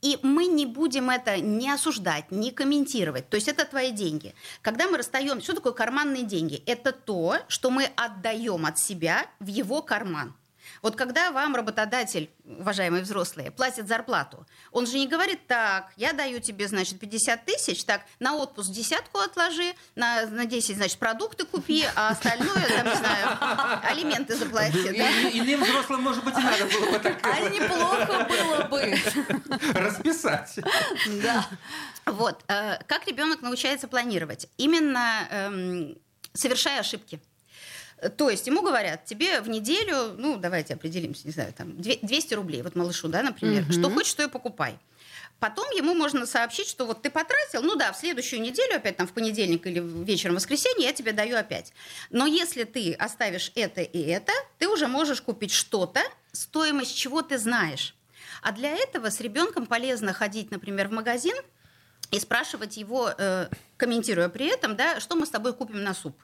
И 0.02 0.18
мы 0.24 0.46
не 0.46 0.66
будем 0.66 1.10
это 1.10 1.42
не 1.42 1.70
осуждать, 1.70 2.32
не 2.32 2.52
комментировать. 2.52 3.30
То 3.30 3.36
есть 3.36 3.50
это 3.50 3.66
твои 3.66 3.92
деньги. 3.92 4.34
Когда 4.62 4.88
мы 4.88 4.98
расстаем, 4.98 5.42
что 5.42 5.56
такое 5.56 5.74
карманные 5.74 6.24
деньги? 6.24 6.64
Это 6.66 6.94
то, 6.94 7.38
что 7.50 7.70
мы 7.70 7.90
отдаем 7.98 8.66
от 8.66 8.80
себя 8.80 9.26
в 9.40 9.48
его 9.48 9.82
карман. 9.82 10.34
Вот 10.82 10.96
когда 10.96 11.32
вам 11.32 11.56
работодатель, 11.56 12.30
уважаемые 12.46 13.04
взрослые, 13.04 13.52
платит 13.52 13.88
зарплату, 13.88 14.46
он 14.72 14.88
же 14.88 14.98
не 14.98 15.08
говорит, 15.08 15.46
так, 15.48 15.92
я 15.98 16.14
даю 16.14 16.40
тебе, 16.40 16.68
значит, 16.68 17.00
50 17.00 17.46
тысяч, 17.46 17.84
так, 17.84 18.02
на 18.20 18.36
отпуск 18.36 18.72
десятку 18.72 19.20
отложи, 19.20 19.74
на, 19.96 20.26
на 20.28 20.46
10, 20.46 20.78
значит, 20.78 20.98
продукты 20.98 21.46
купи, 21.46 21.86
а 21.96 22.10
остальное, 22.10 22.68
там, 22.68 22.88
не 22.88 22.96
знаю, 22.96 23.38
алименты 23.84 24.36
заплати. 24.36 24.98
Да? 24.98 25.10
Иным 25.32 25.64
взрослым, 25.64 26.04
может 26.04 26.24
быть, 26.24 26.38
и 26.38 26.42
надо 26.42 26.66
было 26.66 26.92
бы 26.92 27.00
так. 27.00 27.20
А 27.24 27.40
неплохо 27.50 28.28
было 28.30 28.64
бы. 28.66 29.74
Расписать. 29.74 30.60
Да. 31.22 31.48
Вот. 32.06 32.44
Э, 32.48 32.78
как 32.88 33.08
ребенок 33.08 33.42
научается 33.42 33.88
планировать? 33.88 34.48
Именно 34.58 35.28
эм, 35.30 35.98
совершая 36.34 36.80
ошибки. 36.80 37.22
То 38.18 38.30
есть 38.30 38.48
ему 38.48 38.62
говорят, 38.62 39.06
тебе 39.06 39.42
в 39.42 39.50
неделю, 39.50 40.14
ну, 40.18 40.38
давайте 40.38 40.76
определимся, 40.76 41.22
не 41.26 41.32
знаю, 41.32 41.54
там, 41.54 41.80
200 41.82 42.34
рублей, 42.34 42.62
вот 42.62 42.76
малышу, 42.76 43.08
да, 43.08 43.24
например, 43.24 43.64
угу. 43.64 43.74
что 43.74 43.90
хочешь, 43.90 44.14
то 44.14 44.24
и 44.24 44.28
покупай. 44.28 44.78
Потом 45.40 45.70
ему 45.72 45.94
можно 45.94 46.26
сообщить, 46.26 46.68
что 46.68 46.86
вот 46.86 47.02
ты 47.02 47.10
потратил, 47.10 47.62
ну 47.62 47.76
да, 47.76 47.94
в 47.94 47.98
следующую 47.98 48.42
неделю, 48.42 48.76
опять 48.76 48.98
там 48.98 49.08
в 49.08 49.14
понедельник 49.14 49.66
или 49.68 49.80
вечером 49.80 50.36
в 50.36 50.38
воскресенье 50.38 50.88
я 50.88 50.94
тебе 50.94 51.14
даю 51.14 51.38
опять. 51.38 51.72
Но 52.10 52.26
если 52.26 52.66
ты 52.66 52.94
оставишь 52.94 53.52
это 53.56 53.82
и 53.82 54.02
это, 54.02 54.34
ты 54.58 54.68
уже 54.68 54.88
можешь 54.88 55.22
купить 55.22 55.52
что-то, 55.52 56.02
стоимость 56.34 56.96
чего 56.96 57.22
ты 57.22 57.38
знаешь. 57.38 57.96
А 58.42 58.52
для 58.52 58.76
этого 58.76 59.10
с 59.10 59.22
ребенком 59.22 59.66
полезно 59.66 60.12
ходить, 60.12 60.52
например, 60.52 60.90
в 60.90 60.92
магазин 60.92 61.36
и 62.12 62.20
спрашивать 62.20 62.76
его, 62.76 63.12
э, 63.18 63.48
комментируя 63.78 64.28
при 64.30 64.48
этом, 64.48 64.76
да, 64.76 65.00
что 65.00 65.16
мы 65.16 65.26
с 65.26 65.30
тобой 65.30 65.54
купим 65.54 65.84
на 65.84 65.94
суп. 65.94 66.18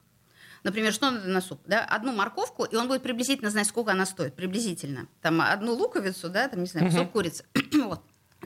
Например, 0.66 0.92
что 0.92 1.12
надо 1.12 1.28
на 1.28 1.42
суп? 1.42 1.62
Да? 1.68 1.86
Одну 1.86 2.12
морковку, 2.12 2.64
и 2.64 2.76
он 2.76 2.88
будет 2.88 3.04
приблизительно 3.04 3.52
знать, 3.52 3.68
сколько 3.68 3.92
она 3.92 4.08
стоит. 4.08 4.34
Приблизительно. 4.34 5.08
Там 5.22 5.40
одну 5.40 5.76
луковицу, 5.76 6.28
да, 6.28 6.48
там, 6.48 6.62
не 6.62 6.66
знаю, 6.66 6.90
кусок 6.90 7.12
курицы. 7.12 7.46
вот. 7.84 8.02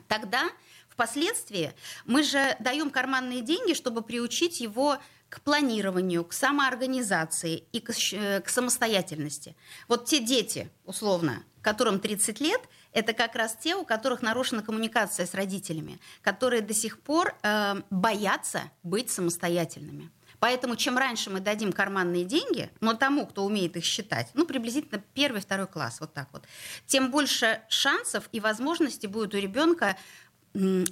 Тогда 0.09 0.43
впоследствии 0.89 1.71
мы 2.05 2.23
же 2.23 2.57
даем 2.59 2.89
карманные 2.89 3.41
деньги, 3.41 3.73
чтобы 3.73 4.01
приучить 4.01 4.59
его 4.59 4.97
к 5.29 5.39
планированию, 5.39 6.25
к 6.25 6.33
самоорганизации 6.33 7.63
и 7.71 7.79
к, 7.79 7.91
э, 8.11 8.41
к 8.41 8.49
самостоятельности. 8.49 9.55
Вот 9.87 10.03
те 10.03 10.19
дети, 10.19 10.69
условно, 10.83 11.43
которым 11.61 12.01
30 12.01 12.41
лет, 12.41 12.59
это 12.91 13.13
как 13.13 13.35
раз 13.35 13.55
те, 13.55 13.75
у 13.75 13.85
которых 13.85 14.21
нарушена 14.21 14.61
коммуникация 14.61 15.25
с 15.25 15.33
родителями, 15.33 16.01
которые 16.21 16.61
до 16.63 16.73
сих 16.73 16.99
пор 16.99 17.33
э, 17.43 17.81
боятся 17.89 18.63
быть 18.83 19.09
самостоятельными. 19.09 20.11
Поэтому 20.39 20.75
чем 20.75 20.97
раньше 20.97 21.29
мы 21.29 21.39
дадим 21.39 21.71
карманные 21.71 22.23
деньги, 22.23 22.69
но 22.79 22.93
тому, 22.93 23.25
кто 23.25 23.45
умеет 23.45 23.75
их 23.75 23.83
считать, 23.83 24.29
ну, 24.33 24.45
приблизительно 24.45 25.01
первый, 25.13 25.41
второй 25.41 25.67
класс, 25.67 25.99
вот 25.99 26.13
так 26.13 26.29
вот, 26.31 26.43
тем 26.85 27.11
больше 27.11 27.61
шансов 27.69 28.29
и 28.31 28.39
возможностей 28.39 29.07
будет 29.07 29.33
у 29.33 29.37
ребенка 29.37 29.97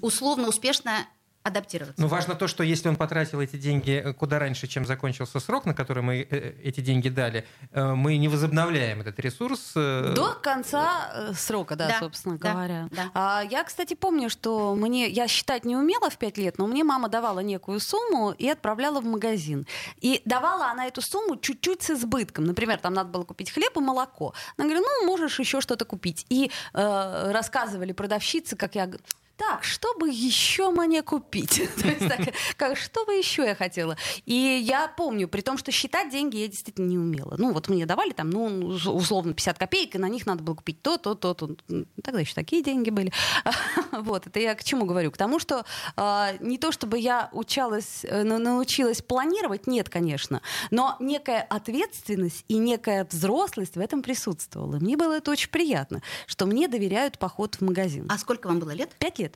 условно 0.01 0.47
успешно 0.47 1.07
адаптироваться. 1.47 2.01
Но 2.01 2.07
важно 2.07 2.35
то, 2.35 2.47
что 2.47 2.63
если 2.63 2.89
он 2.89 2.95
потратил 2.95 3.41
эти 3.41 3.55
деньги 3.55 3.91
э, 3.91 4.13
куда 4.13 4.39
раньше, 4.39 4.67
чем 4.67 4.85
закончился 4.85 5.39
срок, 5.39 5.65
на 5.65 5.73
который 5.73 6.03
мы 6.03 6.17
э, 6.19 6.27
э, 6.29 6.53
эти 6.63 6.81
деньги 6.81 7.09
дали, 7.09 7.45
мы 7.73 8.17
не 8.17 8.27
возобновляем 8.27 9.01
этот 9.01 9.19
ресурс. 9.19 9.71
До 9.73 10.37
конца 10.41 11.33
срока, 11.33 11.75
да, 11.75 11.87
да 11.87 11.99
собственно 11.99 12.37
да, 12.37 12.51
говоря. 12.51 12.89
Да. 12.91 13.11
А, 13.13 13.43
я, 13.49 13.63
кстати, 13.63 13.93
помню, 13.93 14.29
что 14.29 14.75
мне, 14.75 15.07
я 15.07 15.27
считать 15.27 15.65
не 15.65 15.75
умела 15.75 16.09
в 16.09 16.17
5 16.17 16.37
лет, 16.37 16.57
но 16.57 16.67
мне 16.67 16.83
мама 16.83 17.09
давала 17.09 17.39
некую 17.39 17.79
сумму 17.79 18.31
и 18.31 18.47
отправляла 18.49 18.99
в 19.01 19.05
магазин. 19.05 19.65
И 20.01 20.21
давала 20.25 20.69
она 20.71 20.87
эту 20.87 21.01
сумму 21.01 21.37
чуть-чуть 21.37 21.81
с 21.81 21.91
избытком. 21.91 22.45
Например, 22.45 22.77
там 22.77 22.93
надо 22.93 23.09
было 23.09 23.23
купить 23.23 23.51
хлеб 23.51 23.75
и 23.77 23.79
молоко. 23.79 24.33
Она 24.57 24.67
говорит, 24.67 24.85
ну, 24.85 25.07
можешь 25.07 25.39
еще 25.39 25.61
что-то 25.61 25.85
купить. 25.85 26.25
И 26.29 26.51
э, 26.73 27.31
рассказывали 27.31 27.93
продавщицы, 27.93 28.55
как 28.55 28.75
я 28.75 28.89
так, 29.37 29.63
что 29.63 29.93
бы 29.97 30.09
еще 30.09 30.71
мне 30.71 31.01
купить? 31.03 31.61
То 31.81 31.87
есть, 31.87 32.07
так, 32.07 32.33
как, 32.57 32.77
что 32.77 33.05
бы 33.05 33.13
еще 33.13 33.43
я 33.43 33.55
хотела? 33.55 33.95
И 34.25 34.33
я 34.33 34.87
помню, 34.87 35.27
при 35.27 35.41
том, 35.41 35.57
что 35.57 35.71
считать 35.71 36.09
деньги 36.11 36.37
я 36.37 36.47
действительно 36.47 36.87
не 36.87 36.97
умела. 36.97 37.35
Ну, 37.37 37.53
вот 37.53 37.69
мне 37.69 37.85
давали 37.85 38.11
там, 38.11 38.29
ну, 38.29 38.45
условно, 38.91 39.33
50 39.33 39.57
копеек, 39.57 39.95
и 39.95 39.99
на 39.99 40.09
них 40.09 40.25
надо 40.25 40.43
было 40.43 40.55
купить 40.55 40.81
то, 40.81 40.97
то, 40.97 41.15
то, 41.15 41.33
то. 41.33 41.55
Тогда 42.03 42.19
еще 42.19 42.33
такие 42.33 42.63
деньги 42.63 42.89
были. 42.89 43.13
вот, 43.91 44.27
это 44.27 44.39
я 44.39 44.55
к 44.55 44.63
чему 44.63 44.85
говорю? 44.85 45.11
К 45.11 45.17
тому, 45.17 45.39
что 45.39 45.65
э, 45.95 46.37
не 46.39 46.57
то, 46.57 46.71
чтобы 46.71 46.97
я 46.97 47.29
учалась, 47.31 48.03
э, 48.03 48.23
научилась 48.23 49.01
планировать, 49.01 49.67
нет, 49.67 49.89
конечно, 49.89 50.41
но 50.71 50.95
некая 50.99 51.41
ответственность 51.41 52.43
и 52.47 52.57
некая 52.57 53.05
взрослость 53.09 53.75
в 53.75 53.79
этом 53.79 54.01
присутствовала. 54.01 54.77
Мне 54.79 54.97
было 54.97 55.13
это 55.13 55.31
очень 55.31 55.49
приятно, 55.49 56.01
что 56.25 56.45
мне 56.45 56.67
доверяют 56.67 57.19
поход 57.19 57.55
в 57.55 57.61
магазин. 57.61 58.07
А 58.09 58.17
сколько 58.17 58.47
вам 58.47 58.59
было 58.59 58.71
лет? 58.71 58.89
Пять 58.97 59.19
лет. 59.19 59.26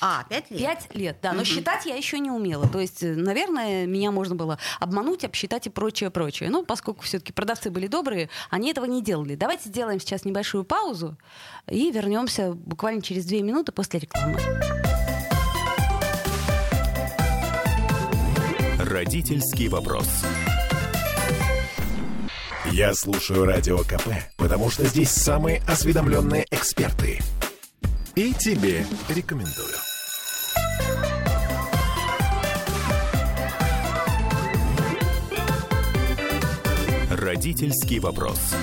А, 0.00 0.24
пять 0.28 0.50
лет? 0.50 0.60
Пять 0.60 0.94
лет, 0.94 1.18
да. 1.22 1.32
Но 1.32 1.38
угу. 1.38 1.46
считать 1.46 1.86
я 1.86 1.96
еще 1.96 2.18
не 2.18 2.30
умела. 2.30 2.68
То 2.68 2.80
есть, 2.80 3.02
наверное, 3.02 3.86
меня 3.86 4.10
можно 4.10 4.34
было 4.34 4.58
обмануть, 4.78 5.24
обсчитать 5.24 5.66
и 5.66 5.70
прочее, 5.70 6.10
прочее. 6.10 6.50
Но 6.50 6.64
поскольку 6.64 7.02
все-таки 7.02 7.32
продавцы 7.32 7.70
были 7.70 7.86
добрые, 7.86 8.28
они 8.50 8.70
этого 8.70 8.84
не 8.84 9.02
делали. 9.02 9.34
Давайте 9.34 9.68
сделаем 9.68 10.00
сейчас 10.00 10.24
небольшую 10.24 10.64
паузу 10.64 11.16
и 11.68 11.90
вернемся 11.90 12.52
буквально 12.52 13.02
через 13.02 13.24
две 13.24 13.42
минуты 13.42 13.72
после 13.72 14.00
рекламы. 14.00 14.38
Родительский 18.78 19.68
вопрос. 19.68 20.08
Я 22.72 22.94
слушаю 22.94 23.44
радио 23.44 23.78
КП, 23.78 24.08
потому 24.36 24.70
что 24.70 24.84
здесь 24.84 25.10
самые 25.10 25.62
осведомленные 25.66 26.46
эксперты. 26.50 27.20
И 28.16 28.32
тебе 28.32 28.82
рекомендую. 29.10 29.74
Родительский 37.10 37.98
вопрос. 37.98 38.54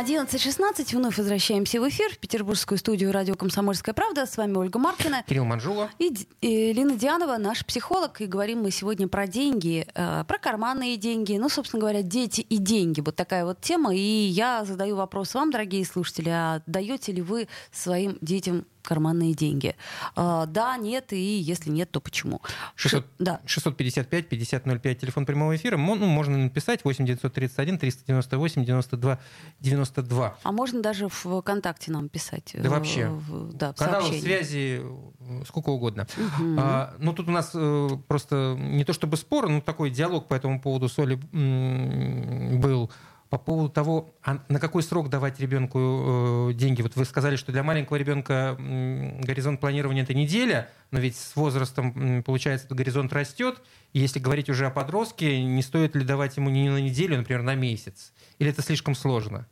11.16. 0.00 0.96
Вновь 0.96 1.18
возвращаемся 1.18 1.78
в 1.78 1.86
эфир 1.86 2.10
в 2.10 2.16
петербургскую 2.16 2.78
студию 2.78 3.12
радио 3.12 3.34
«Комсомольская 3.34 3.94
правда». 3.94 4.24
С 4.24 4.38
вами 4.38 4.56
Ольга 4.56 4.78
Маркина. 4.78 5.22
Кирилл 5.28 5.44
Манжула. 5.44 5.90
И, 5.98 6.10
и 6.40 6.72
Лина 6.72 6.96
Дианова, 6.96 7.36
наш 7.36 7.66
психолог. 7.66 8.18
И 8.22 8.26
говорим 8.26 8.62
мы 8.62 8.70
сегодня 8.70 9.08
про 9.08 9.26
деньги, 9.26 9.86
э, 9.94 10.24
про 10.26 10.38
карманные 10.38 10.96
деньги. 10.96 11.36
Ну, 11.36 11.50
собственно 11.50 11.82
говоря, 11.82 12.00
дети 12.00 12.40
и 12.40 12.56
деньги. 12.56 13.02
Вот 13.02 13.14
такая 13.14 13.44
вот 13.44 13.60
тема. 13.60 13.94
И 13.94 13.98
я 13.98 14.64
задаю 14.64 14.96
вопрос 14.96 15.34
вам, 15.34 15.50
дорогие 15.50 15.84
слушатели. 15.84 16.30
А 16.30 16.62
даете 16.64 17.12
ли 17.12 17.20
вы 17.20 17.46
своим 17.70 18.16
детям 18.22 18.64
карманные 18.82 19.34
деньги. 19.34 19.76
А, 20.16 20.46
да, 20.46 20.76
нет, 20.76 21.12
и 21.12 21.38
если 21.38 21.70
нет, 21.70 21.90
то 21.90 22.00
почему? 22.00 22.40
600, 22.76 23.06
да. 23.18 23.40
655 23.46 24.28
5005 24.28 24.98
телефон 24.98 25.26
прямого 25.26 25.56
эфира. 25.56 25.76
Ну, 25.76 25.96
можно 25.96 26.38
написать 26.38 26.84
8 26.84 27.06
931 27.06 27.78
398 27.78 28.64
92 28.64 29.18
92. 29.60 30.36
А 30.42 30.52
можно 30.52 30.82
даже 30.82 31.08
в 31.08 31.40
ВКонтакте 31.40 31.92
нам 31.92 32.08
писать. 32.08 32.54
Да 32.54 32.70
вообще. 32.70 33.08
В, 33.08 33.52
да, 33.52 33.74
сообщении. 33.76 34.20
связи 34.20 34.80
э, 34.82 35.42
сколько 35.46 35.70
угодно. 35.70 36.06
Угу. 36.16 36.56
А, 36.58 36.94
ну, 36.98 37.12
тут 37.12 37.28
у 37.28 37.32
нас 37.32 37.50
э, 37.54 37.88
просто 38.08 38.56
не 38.58 38.84
то 38.84 38.92
чтобы 38.92 39.16
спор, 39.16 39.48
но 39.48 39.60
такой 39.60 39.90
диалог 39.90 40.28
по 40.28 40.34
этому 40.34 40.60
поводу 40.60 40.88
соли 40.88 41.14
был 41.14 42.90
по 43.30 43.38
поводу 43.38 43.68
того, 43.68 44.12
а 44.24 44.44
на 44.48 44.58
какой 44.58 44.82
срок 44.82 45.08
давать 45.08 45.38
ребенку 45.38 46.50
э, 46.50 46.52
деньги. 46.54 46.82
Вот 46.82 46.96
вы 46.96 47.04
сказали, 47.04 47.36
что 47.36 47.52
для 47.52 47.62
маленького 47.62 47.96
ребенка 47.96 48.56
э, 48.58 49.20
горизонт 49.22 49.60
планирования 49.60 50.02
это 50.02 50.14
неделя, 50.14 50.68
но 50.90 50.98
ведь 50.98 51.16
с 51.16 51.36
возрастом, 51.36 52.18
э, 52.18 52.22
получается, 52.22 52.66
этот 52.66 52.76
горизонт 52.76 53.12
растет. 53.12 53.62
И 53.92 54.00
если 54.00 54.18
говорить 54.18 54.50
уже 54.50 54.66
о 54.66 54.70
подростке, 54.70 55.44
не 55.44 55.62
стоит 55.62 55.94
ли 55.94 56.04
давать 56.04 56.36
ему 56.36 56.50
не 56.50 56.68
на 56.68 56.78
неделю, 56.78 57.18
например, 57.18 57.42
на 57.42 57.54
месяц? 57.54 58.12
Или 58.40 58.50
это 58.50 58.62
слишком 58.62 58.96
сложно? 58.96 59.46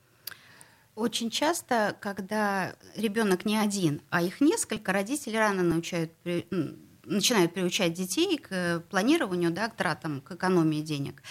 Очень 0.96 1.30
часто, 1.30 1.96
когда 2.00 2.74
ребенок 2.96 3.44
не 3.44 3.56
один, 3.56 4.02
а 4.10 4.22
их 4.22 4.40
несколько, 4.40 4.92
родители 4.92 5.36
рано 5.36 5.62
научают 5.62 6.12
начинают 7.04 7.54
приучать 7.54 7.94
детей 7.94 8.36
к 8.36 8.82
планированию, 8.90 9.50
да, 9.50 9.68
к 9.68 9.76
тратам, 9.76 10.20
к 10.20 10.32
экономии 10.32 10.82
денег. 10.82 11.22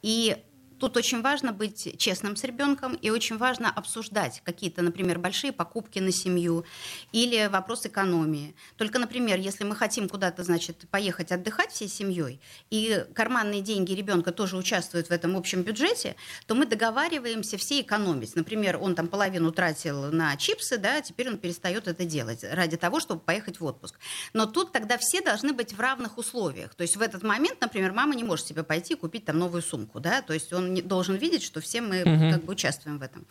И 0.00 0.36
Тут 0.78 0.96
очень 0.96 1.22
важно 1.22 1.52
быть 1.52 1.98
честным 1.98 2.36
с 2.36 2.44
ребенком 2.44 2.94
и 2.94 3.10
очень 3.10 3.38
важно 3.38 3.70
обсуждать 3.70 4.42
какие-то, 4.44 4.82
например, 4.82 5.18
большие 5.18 5.52
покупки 5.52 5.98
на 5.98 6.12
семью 6.12 6.64
или 7.12 7.46
вопрос 7.46 7.86
экономии. 7.86 8.54
Только, 8.76 8.98
например, 8.98 9.38
если 9.38 9.64
мы 9.64 9.74
хотим 9.74 10.08
куда-то, 10.08 10.42
значит, 10.44 10.86
поехать 10.90 11.32
отдыхать 11.32 11.72
всей 11.72 11.88
семьей, 11.88 12.40
и 12.70 13.04
карманные 13.14 13.62
деньги 13.62 13.92
ребенка 13.92 14.32
тоже 14.32 14.56
участвуют 14.56 15.08
в 15.08 15.10
этом 15.10 15.36
общем 15.36 15.62
бюджете, 15.62 16.16
то 16.46 16.54
мы 16.54 16.66
договариваемся 16.66 17.56
все 17.56 17.80
экономить. 17.80 18.36
Например, 18.36 18.78
он 18.80 18.94
там 18.94 19.08
половину 19.08 19.52
тратил 19.52 20.12
на 20.12 20.36
чипсы, 20.36 20.76
да, 20.76 21.00
теперь 21.00 21.28
он 21.28 21.38
перестает 21.38 21.88
это 21.88 22.04
делать 22.04 22.44
ради 22.44 22.76
того, 22.76 23.00
чтобы 23.00 23.20
поехать 23.20 23.60
в 23.60 23.64
отпуск. 23.64 23.98
Но 24.32 24.46
тут 24.46 24.72
тогда 24.72 24.98
все 24.98 25.22
должны 25.22 25.52
быть 25.52 25.72
в 25.72 25.80
равных 25.80 26.18
условиях. 26.18 26.74
То 26.74 26.82
есть 26.82 26.96
в 26.96 27.02
этот 27.02 27.22
момент, 27.22 27.60
например, 27.60 27.92
мама 27.92 28.14
не 28.14 28.24
может 28.24 28.46
себе 28.46 28.62
пойти 28.62 28.94
купить 28.94 29.24
там 29.24 29.38
новую 29.38 29.62
сумку, 29.62 30.00
да, 30.00 30.22
то 30.22 30.34
есть 30.34 30.52
он 30.52 30.65
он 30.66 30.88
должен 30.88 31.16
видеть, 31.16 31.42
что 31.42 31.60
все 31.60 31.80
мы 31.80 32.02
угу. 32.02 32.30
как 32.32 32.44
бы 32.44 32.52
участвуем 32.52 32.98
в 32.98 33.02
этом. 33.02 33.26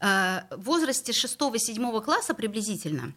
А, 0.00 0.46
в 0.50 0.62
возрасте 0.62 1.12
6-7 1.12 2.02
класса 2.02 2.34
приблизительно 2.34 3.12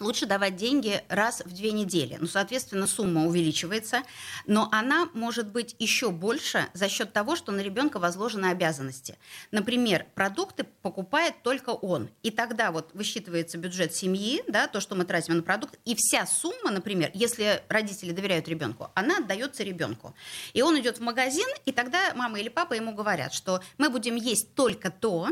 лучше 0.00 0.26
давать 0.26 0.56
деньги 0.56 1.02
раз 1.08 1.42
в 1.44 1.52
две 1.52 1.72
недели. 1.72 2.16
Ну, 2.20 2.26
соответственно, 2.26 2.86
сумма 2.86 3.26
увеличивается, 3.26 4.02
но 4.46 4.68
она 4.72 5.08
может 5.14 5.48
быть 5.48 5.76
еще 5.78 6.10
больше 6.10 6.68
за 6.74 6.88
счет 6.88 7.12
того, 7.12 7.36
что 7.36 7.52
на 7.52 7.60
ребенка 7.60 7.98
возложены 7.98 8.46
обязанности. 8.46 9.18
Например, 9.50 10.06
продукты 10.14 10.64
покупает 10.82 11.42
только 11.42 11.70
он. 11.70 12.10
И 12.22 12.30
тогда 12.30 12.72
вот 12.72 12.90
высчитывается 12.94 13.58
бюджет 13.58 13.94
семьи, 13.94 14.42
да, 14.48 14.66
то, 14.66 14.80
что 14.80 14.94
мы 14.94 15.04
тратим 15.04 15.36
на 15.36 15.42
продукт, 15.42 15.78
и 15.84 15.94
вся 15.96 16.26
сумма, 16.26 16.70
например, 16.70 17.10
если 17.14 17.62
родители 17.68 18.12
доверяют 18.12 18.48
ребенку, 18.48 18.90
она 18.94 19.18
отдается 19.18 19.62
ребенку. 19.62 20.14
И 20.52 20.62
он 20.62 20.78
идет 20.80 20.98
в 20.98 21.02
магазин, 21.02 21.46
и 21.64 21.72
тогда 21.72 22.12
мама 22.14 22.40
или 22.40 22.48
папа 22.48 22.74
ему 22.74 22.92
говорят, 22.92 23.32
что 23.32 23.60
мы 23.78 23.90
будем 23.90 24.16
есть 24.16 24.54
только 24.54 24.90
то, 24.90 25.30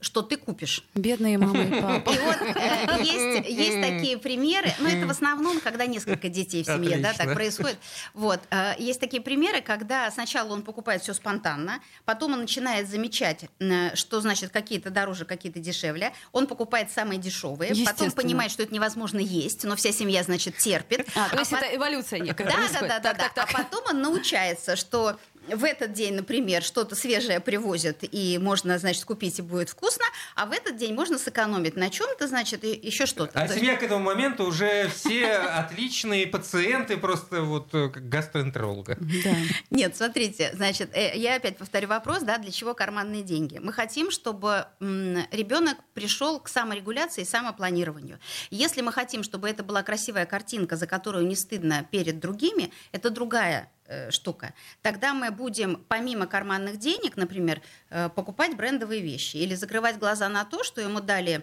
что 0.00 0.22
ты 0.22 0.36
купишь. 0.36 0.82
Бедные 0.94 1.38
мамы 1.38 1.64
и 1.64 1.80
папы. 1.80 2.10
И 2.14 2.18
вот 2.18 2.36
э, 2.40 3.02
есть, 3.02 3.48
есть 3.48 3.80
такие 3.80 4.18
примеры, 4.18 4.72
но 4.78 4.88
это 4.88 5.06
в 5.06 5.10
основном, 5.10 5.60
когда 5.60 5.86
несколько 5.86 6.28
детей 6.28 6.62
в 6.62 6.66
семье, 6.66 6.98
да, 6.98 7.12
так 7.12 7.34
происходит. 7.34 7.78
Вот, 8.14 8.40
э, 8.50 8.74
есть 8.78 9.00
такие 9.00 9.22
примеры, 9.22 9.60
когда 9.60 10.10
сначала 10.10 10.52
он 10.52 10.62
покупает 10.62 11.02
все 11.02 11.14
спонтанно, 11.14 11.80
потом 12.04 12.32
он 12.32 12.40
начинает 12.40 12.88
замечать, 12.88 13.44
э, 13.58 13.94
что 13.94 14.20
значит 14.20 14.50
какие-то 14.50 14.90
дороже, 14.90 15.24
какие-то 15.24 15.60
дешевле, 15.60 16.12
он 16.32 16.46
покупает 16.46 16.90
самые 16.90 17.18
дешевые, 17.18 17.74
потом 17.84 18.10
понимает, 18.10 18.50
что 18.50 18.62
это 18.62 18.74
невозможно 18.74 19.18
есть, 19.18 19.64
но 19.64 19.76
вся 19.76 19.92
семья, 19.92 20.22
значит, 20.22 20.56
терпит. 20.56 21.06
А, 21.14 21.28
то 21.28 21.38
есть 21.38 21.52
а 21.52 21.58
это 21.58 21.76
эволюция 21.76 22.20
некая 22.20 22.44
Да, 22.44 22.56
да, 22.72 23.00
да, 23.00 23.00
да, 23.00 23.30
да. 23.34 23.42
А 23.42 23.52
потом 23.52 23.84
он 23.90 24.00
научается, 24.00 24.76
что 24.76 25.18
в 25.48 25.64
этот 25.64 25.92
день, 25.92 26.14
например, 26.14 26.62
что-то 26.62 26.94
свежее 26.94 27.40
привозят, 27.40 27.98
и 28.02 28.38
можно, 28.38 28.78
значит, 28.78 29.04
купить, 29.04 29.38
и 29.38 29.42
будет 29.42 29.70
вкусно, 29.70 30.04
а 30.34 30.46
в 30.46 30.52
этот 30.52 30.76
день 30.76 30.94
можно 30.94 31.18
сэкономить 31.18 31.76
на 31.76 31.90
чем-то, 31.90 32.28
значит, 32.28 32.64
и 32.64 32.78
еще 32.82 33.06
что-то. 33.06 33.40
А 33.40 33.48
семья 33.48 33.76
к 33.76 33.82
этому 33.82 34.04
моменту 34.04 34.44
уже 34.44 34.88
все 34.88 35.32
отличные 35.32 36.26
пациенты, 36.26 36.96
просто 36.96 37.42
вот 37.42 37.74
э, 37.74 37.88
как 37.88 38.08
гастроэнтеролога. 38.08 38.96
Да. 39.00 39.34
Нет, 39.70 39.96
смотрите, 39.96 40.50
значит, 40.54 40.90
э, 40.94 41.16
я 41.16 41.36
опять 41.36 41.56
повторю 41.56 41.88
вопрос, 41.88 42.22
да, 42.22 42.38
для 42.38 42.50
чего 42.50 42.74
карманные 42.74 43.22
деньги? 43.22 43.58
Мы 43.58 43.72
хотим, 43.72 44.10
чтобы 44.10 44.66
ребенок 44.80 45.76
пришел 45.94 46.40
к 46.40 46.48
саморегуляции 46.48 47.22
и 47.22 47.24
самопланированию. 47.24 48.18
Если 48.50 48.82
мы 48.82 48.92
хотим, 48.92 49.22
чтобы 49.22 49.48
это 49.48 49.62
была 49.62 49.82
красивая 49.82 50.26
картинка, 50.26 50.76
за 50.76 50.86
которую 50.86 51.26
не 51.26 51.36
стыдно 51.36 51.86
перед 51.90 52.20
другими, 52.20 52.72
это 52.92 53.10
другая 53.10 53.70
Э, 53.92 54.12
штука. 54.12 54.54
Тогда 54.82 55.14
мы 55.14 55.32
будем 55.32 55.84
помимо 55.88 56.28
карманных 56.28 56.78
денег, 56.78 57.16
например, 57.16 57.60
э, 57.90 58.08
покупать 58.08 58.56
брендовые 58.56 59.00
вещи 59.00 59.38
или 59.38 59.56
закрывать 59.56 59.98
глаза 59.98 60.28
на 60.28 60.44
то, 60.44 60.62
что 60.62 60.80
ему 60.80 61.00
дали 61.00 61.42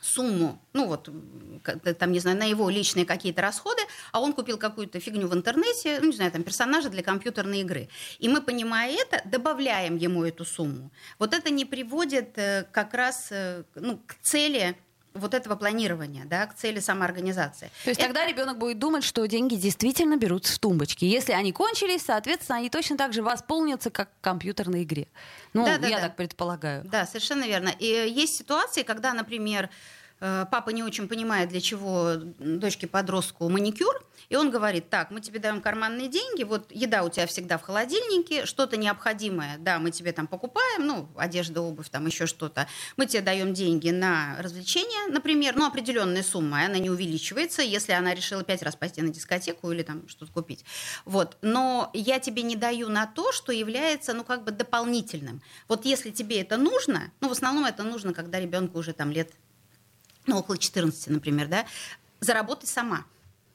сумму, 0.00 0.60
ну 0.72 0.86
вот, 0.86 1.08
там, 1.98 2.12
не 2.12 2.20
знаю, 2.20 2.38
на 2.38 2.44
его 2.44 2.70
личные 2.70 3.04
какие-то 3.04 3.42
расходы, 3.42 3.82
а 4.12 4.20
он 4.20 4.32
купил 4.32 4.58
какую-то 4.58 5.00
фигню 5.00 5.26
в 5.26 5.34
интернете, 5.34 5.98
ну, 6.00 6.06
не 6.06 6.12
знаю, 6.12 6.30
там, 6.30 6.44
персонажа 6.44 6.88
для 6.88 7.02
компьютерной 7.02 7.62
игры. 7.62 7.88
И 8.20 8.28
мы, 8.28 8.42
понимая 8.42 8.92
это, 8.92 9.20
добавляем 9.24 9.96
ему 9.96 10.22
эту 10.22 10.44
сумму. 10.44 10.92
Вот 11.18 11.34
это 11.34 11.50
не 11.50 11.64
приводит 11.64 12.38
э, 12.38 12.64
как 12.70 12.94
раз 12.94 13.32
ну, 13.74 14.00
к 14.06 14.14
цели 14.22 14.76
вот 15.14 15.34
этого 15.34 15.56
планирования, 15.56 16.24
да, 16.24 16.46
к 16.46 16.54
цели 16.54 16.80
самоорганизации. 16.80 17.70
То 17.84 17.90
есть 17.90 18.00
Это... 18.00 18.08
тогда 18.08 18.26
ребенок 18.26 18.58
будет 18.58 18.78
думать, 18.78 19.04
что 19.04 19.26
деньги 19.26 19.54
действительно 19.54 20.16
берутся 20.16 20.54
в 20.54 20.58
тумбочке. 20.58 21.08
Если 21.08 21.32
они 21.32 21.52
кончились, 21.52 22.02
соответственно, 22.02 22.58
они 22.58 22.70
точно 22.70 22.96
так 22.96 23.12
же 23.12 23.22
восполнятся, 23.22 23.90
как 23.90 24.10
в 24.18 24.20
компьютерной 24.20 24.82
игре. 24.84 25.08
Ну, 25.52 25.64
да, 25.64 25.78
да, 25.78 25.88
я 25.88 25.96
да. 25.96 26.02
так 26.08 26.16
предполагаю. 26.16 26.84
Да, 26.84 27.06
совершенно 27.06 27.44
верно. 27.44 27.70
И 27.78 27.86
есть 27.86 28.36
ситуации, 28.36 28.82
когда, 28.82 29.12
например, 29.12 29.68
Э, 29.68 29.70
папа 30.22 30.70
не 30.70 30.84
очень 30.84 31.08
понимает, 31.08 31.48
для 31.48 31.60
чего 31.60 32.12
дочке-подростку 32.38 33.48
маникюр, 33.48 34.06
и 34.28 34.36
он 34.36 34.50
говорит, 34.50 34.88
так, 34.88 35.10
мы 35.10 35.20
тебе 35.20 35.40
даем 35.40 35.60
карманные 35.60 36.06
деньги, 36.06 36.44
вот 36.44 36.70
еда 36.70 37.02
у 37.02 37.10
тебя 37.10 37.26
всегда 37.26 37.58
в 37.58 37.62
холодильнике, 37.62 38.46
что-то 38.46 38.76
необходимое, 38.76 39.58
да, 39.58 39.80
мы 39.80 39.90
тебе 39.90 40.12
там 40.12 40.28
покупаем, 40.28 40.86
ну, 40.86 41.08
одежда, 41.16 41.60
обувь, 41.60 41.88
там 41.88 42.06
еще 42.06 42.26
что-то, 42.26 42.68
мы 42.96 43.06
тебе 43.06 43.20
даем 43.20 43.52
деньги 43.52 43.90
на 43.90 44.36
развлечения, 44.38 45.12
например, 45.12 45.56
ну, 45.56 45.66
определенная 45.66 46.22
сумма, 46.22 46.66
она 46.66 46.78
не 46.78 46.88
увеличивается, 46.88 47.62
если 47.62 47.90
она 47.90 48.14
решила 48.14 48.44
пять 48.44 48.62
раз 48.62 48.76
пойти 48.76 49.02
на 49.02 49.08
дискотеку 49.08 49.72
или 49.72 49.82
там 49.82 50.06
что-то 50.06 50.30
купить, 50.30 50.64
вот, 51.04 51.36
но 51.42 51.90
я 51.94 52.20
тебе 52.20 52.42
не 52.42 52.54
даю 52.54 52.88
на 52.88 53.06
то, 53.06 53.32
что 53.32 53.50
является, 53.50 54.14
ну, 54.14 54.22
как 54.22 54.44
бы 54.44 54.52
дополнительным. 54.52 55.42
Вот 55.66 55.84
если 55.84 56.10
тебе 56.10 56.40
это 56.40 56.56
нужно, 56.56 57.10
ну, 57.20 57.28
в 57.28 57.32
основном 57.32 57.64
это 57.64 57.82
нужно, 57.82 58.14
когда 58.14 58.38
ребенку 58.38 58.78
уже 58.78 58.92
там 58.92 59.10
лет 59.10 59.32
ну, 60.26 60.38
около 60.38 60.58
14, 60.58 61.08
например, 61.08 61.48
да, 61.48 61.66
заработать 62.20 62.68
сама. 62.68 63.04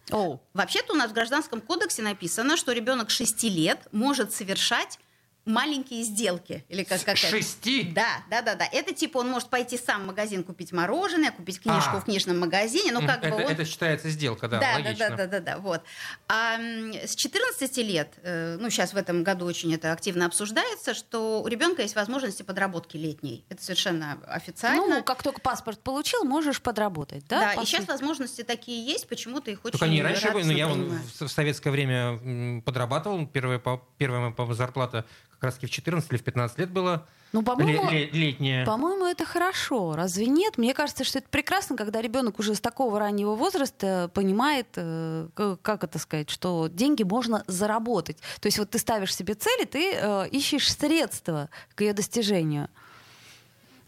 Oh. 0.09 0.39
Вообще-то 0.53 0.93
у 0.93 0.95
нас 0.95 1.11
в 1.11 1.13
Гражданском 1.13 1.61
кодексе 1.61 2.01
написано, 2.01 2.55
что 2.57 2.71
ребенок 2.71 3.09
6 3.09 3.43
лет 3.43 3.79
может 3.91 4.33
совершать 4.33 4.99
маленькие 5.47 6.03
сделки. 6.03 6.63
Или 6.69 6.83
как, 6.83 7.03
как 7.03 7.17
Шести? 7.17 7.83
Это? 7.83 7.93
Да, 7.95 8.23
да, 8.29 8.41
да, 8.41 8.55
да. 8.55 8.65
Это 8.71 8.93
типа 8.93 9.19
он 9.19 9.29
может 9.29 9.49
пойти 9.49 9.77
сам 9.77 10.03
в 10.03 10.07
магазин 10.07 10.43
купить 10.43 10.71
мороженое, 10.71 11.31
купить 11.31 11.61
книжку 11.61 11.97
а. 11.97 12.01
в 12.01 12.05
книжном 12.05 12.39
магазине. 12.39 12.91
Ну, 12.91 13.01
как 13.01 13.23
это, 13.23 13.29
бы 13.29 13.43
он... 13.43 13.51
это 13.51 13.65
считается 13.65 14.09
сделка, 14.09 14.47
да, 14.47 14.59
да 14.59 14.73
логично. 14.75 15.09
Да, 15.09 15.09
да, 15.09 15.15
да, 15.15 15.27
да, 15.27 15.39
да, 15.39 15.57
вот. 15.57 15.81
А 16.27 16.57
с 16.57 17.15
14 17.15 17.77
лет, 17.77 18.13
э, 18.21 18.57
ну, 18.59 18.69
сейчас 18.69 18.93
в 18.93 18.97
этом 18.97 19.23
году 19.23 19.45
очень 19.45 19.73
это 19.73 19.91
активно 19.91 20.25
обсуждается, 20.25 20.93
что 20.93 21.41
у 21.41 21.47
ребенка 21.47 21.81
есть 21.81 21.95
возможности 21.95 22.43
подработки 22.43 22.97
летней. 22.97 23.45
Это 23.49 23.63
совершенно 23.63 24.19
официально. 24.27 24.97
Ну, 24.97 25.03
как 25.03 25.23
только 25.23 25.41
паспорт 25.41 25.79
получил, 25.79 26.23
можешь 26.25 26.61
подработать, 26.61 27.25
да? 27.27 27.55
Да, 27.55 27.61
и 27.61 27.65
сейчас 27.65 27.87
возможности 27.87 28.43
такие 28.43 28.85
есть, 28.85 29.07
почему-то 29.07 29.49
их 29.49 29.63
очень 29.63 29.71
Только 29.71 29.85
они 29.85 30.01
раньше 30.01 30.31
были, 30.31 30.43
но 30.43 30.51
я 30.51 30.67
в 30.67 31.27
советское 31.27 31.71
время 31.71 32.61
подрабатывал, 32.61 33.25
первая, 33.27 33.61
первая 33.97 34.33
моя 34.37 34.53
зарплата 34.53 35.05
как 35.39 35.45
раз 35.51 35.57
в 35.59 35.69
14 35.69 36.11
или 36.11 36.17
в 36.17 36.23
15 36.23 36.57
лет 36.59 36.71
было 36.71 37.05
ну, 37.33 37.43
по-моему, 37.43 37.89
летняя. 37.91 38.65
По-моему, 38.65 39.05
это 39.05 39.25
хорошо. 39.25 39.95
Разве 39.95 40.27
нет? 40.27 40.57
Мне 40.57 40.73
кажется, 40.73 41.03
что 41.03 41.19
это 41.19 41.27
прекрасно, 41.29 41.75
когда 41.75 42.01
ребенок 42.01 42.39
уже 42.39 42.55
с 42.55 42.61
такого 42.61 42.99
раннего 42.99 43.35
возраста 43.35 44.09
понимает, 44.13 44.67
э, 44.75 45.27
как 45.61 45.83
это 45.83 45.99
сказать, 45.99 46.29
что 46.29 46.67
деньги 46.71 47.03
можно 47.03 47.43
заработать. 47.47 48.17
То 48.39 48.47
есть 48.47 48.57
вот 48.59 48.69
ты 48.69 48.79
ставишь 48.79 49.13
себе 49.13 49.33
цели, 49.33 49.65
ты 49.65 49.93
э, 49.93 50.29
ищешь 50.29 50.71
средства 50.73 51.49
к 51.75 51.81
ее 51.81 51.93
достижению. 51.93 52.69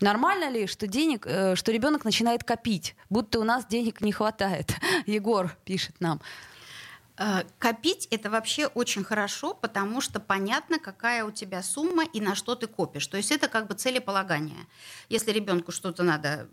Нормально 0.02 0.50
ли, 0.50 0.67
что 0.67 0.88
денег, 0.88 1.26
э, 1.26 1.56
что 1.56 1.71
ребенок 1.71 2.04
начинает 2.04 2.43
копить, 2.43 2.95
будто 3.10 3.39
у 3.39 3.43
нас 3.43 3.65
денег 3.65 4.02
не 4.02 4.12
хватает? 4.12 4.73
Егор 5.06 5.56
пишет 5.63 5.95
нам. 6.00 6.21
Э, 7.19 7.43
копить 7.60 8.08
это 8.12 8.29
вообще 8.29 8.67
очень 8.67 9.03
хорошо, 9.03 9.53
потому 9.53 9.99
что 9.99 10.21
понятно, 10.21 10.79
какая 10.79 11.25
у 11.25 11.32
тебя 11.32 11.62
сумма 11.62 12.05
и 12.05 12.21
на 12.21 12.34
что 12.34 12.55
ты 12.55 12.65
копишь. 12.67 13.08
То 13.08 13.17
есть 13.17 13.32
это 13.32 13.49
как 13.49 13.67
бы 13.67 13.75
целеполагание. 13.75 14.67
Если 15.10 15.32
ребенку 15.32 15.73
что-то 15.73 16.03
надо 16.03 16.47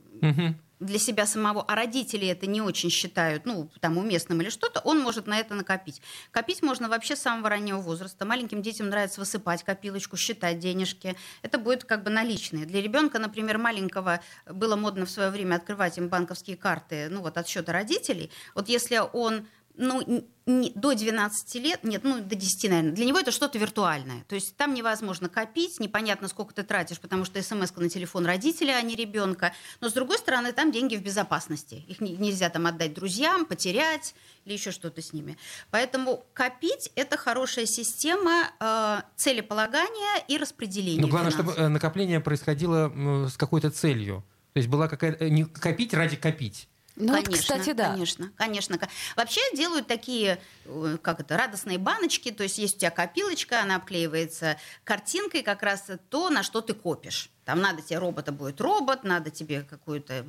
для 0.78 0.98
себя 0.98 1.24
самого, 1.24 1.62
а 1.62 1.74
родители 1.74 2.26
это 2.26 2.46
не 2.46 2.60
очень 2.60 2.90
считают, 2.90 3.46
ну, 3.46 3.70
там, 3.80 3.96
уместным 3.96 4.42
или 4.42 4.50
что-то, 4.50 4.80
он 4.80 5.00
может 5.00 5.26
на 5.26 5.38
это 5.38 5.54
накопить. 5.54 6.02
Копить 6.32 6.62
можно 6.62 6.88
вообще 6.88 7.16
с 7.16 7.20
самого 7.20 7.48
раннего 7.48 7.78
возраста. 7.78 8.26
Маленьким 8.26 8.60
детям 8.60 8.90
нравится 8.90 9.20
высыпать 9.20 9.62
копилочку, 9.62 10.16
считать 10.16 10.58
денежки. 10.58 11.16
Это 11.42 11.58
будет 11.58 11.84
как 11.84 12.02
бы 12.02 12.10
наличные. 12.10 12.66
Для 12.66 12.82
ребенка, 12.82 13.18
например, 13.18 13.56
маленького 13.56 14.20
было 14.50 14.76
модно 14.76 15.06
в 15.06 15.10
свое 15.10 15.30
время 15.30 15.54
открывать 15.54 15.96
им 15.96 16.08
банковские 16.08 16.56
карты, 16.56 17.08
ну, 17.08 17.22
вот 17.22 17.38
от 17.38 17.48
счета 17.48 17.72
родителей. 17.72 18.30
Вот 18.54 18.68
если 18.68 19.00
он 19.12 19.46
ну, 19.76 20.26
не, 20.46 20.70
до 20.74 20.94
12 20.94 21.54
лет, 21.56 21.80
нет, 21.82 22.02
ну, 22.04 22.20
до 22.20 22.34
10, 22.34 22.70
наверное, 22.70 22.92
для 22.92 23.04
него 23.04 23.18
это 23.18 23.32
что-то 23.32 23.58
виртуальное. 23.58 24.24
То 24.28 24.34
есть 24.34 24.56
там 24.56 24.74
невозможно 24.74 25.28
копить, 25.28 25.80
непонятно, 25.80 26.28
сколько 26.28 26.54
ты 26.54 26.62
тратишь, 26.62 27.00
потому 27.00 27.24
что 27.24 27.42
смс 27.42 27.74
на 27.74 27.88
телефон 27.88 28.26
родителя, 28.26 28.76
а 28.76 28.82
не 28.82 28.94
ребенка. 28.94 29.52
Но, 29.80 29.88
с 29.88 29.92
другой 29.92 30.18
стороны, 30.18 30.52
там 30.52 30.70
деньги 30.70 30.96
в 30.96 31.02
безопасности. 31.02 31.84
Их 31.88 32.00
не, 32.00 32.16
нельзя 32.16 32.48
там 32.48 32.66
отдать 32.66 32.94
друзьям, 32.94 33.44
потерять 33.44 34.14
или 34.44 34.54
еще 34.54 34.70
что-то 34.70 35.02
с 35.02 35.12
ними. 35.12 35.36
Поэтому 35.70 36.24
копить– 36.32 36.92
это 36.94 37.16
хорошая 37.16 37.66
система 37.66 38.50
э, 38.60 39.00
целеполагания 39.16 40.24
и 40.28 40.38
распределения 40.38 41.02
Но 41.02 41.08
главное, 41.08 41.32
финансов. 41.32 41.54
чтобы 41.54 41.66
э, 41.66 41.68
накопление 41.68 42.20
происходило 42.20 43.26
с 43.28 43.36
какой-то 43.36 43.70
целью. 43.70 44.24
То 44.52 44.58
есть 44.58 44.68
была 44.68 44.88
какая-то... 44.88 45.24
Э, 45.24 45.28
не 45.28 45.44
копить 45.44 45.92
ради 45.92 46.16
копить. 46.16 46.68
Ну, 46.96 47.12
конечно, 47.12 47.30
вот, 47.30 47.40
кстати, 47.40 47.72
да. 47.72 47.90
Конечно, 47.90 48.32
конечно. 48.36 48.78
Вообще 49.16 49.40
делают 49.54 49.86
такие, 49.86 50.40
э, 50.64 50.98
как 51.02 51.20
это, 51.20 51.36
радостные 51.36 51.78
баночки, 51.78 52.30
то 52.30 52.42
есть 52.42 52.58
есть 52.58 52.76
у 52.76 52.78
тебя 52.80 52.90
копилочка, 52.90 53.60
она 53.60 53.76
обклеивается 53.76 54.56
картинкой, 54.82 55.42
как 55.42 55.62
раз 55.62 55.84
то, 56.08 56.30
на 56.30 56.42
что 56.42 56.62
ты 56.62 56.72
копишь. 56.72 57.30
Там 57.44 57.60
надо 57.60 57.82
тебе 57.82 57.98
робота 57.98 58.32
будет 58.32 58.60
робот, 58.60 59.04
надо 59.04 59.30
тебе 59.30 59.62
какую-то 59.62 60.24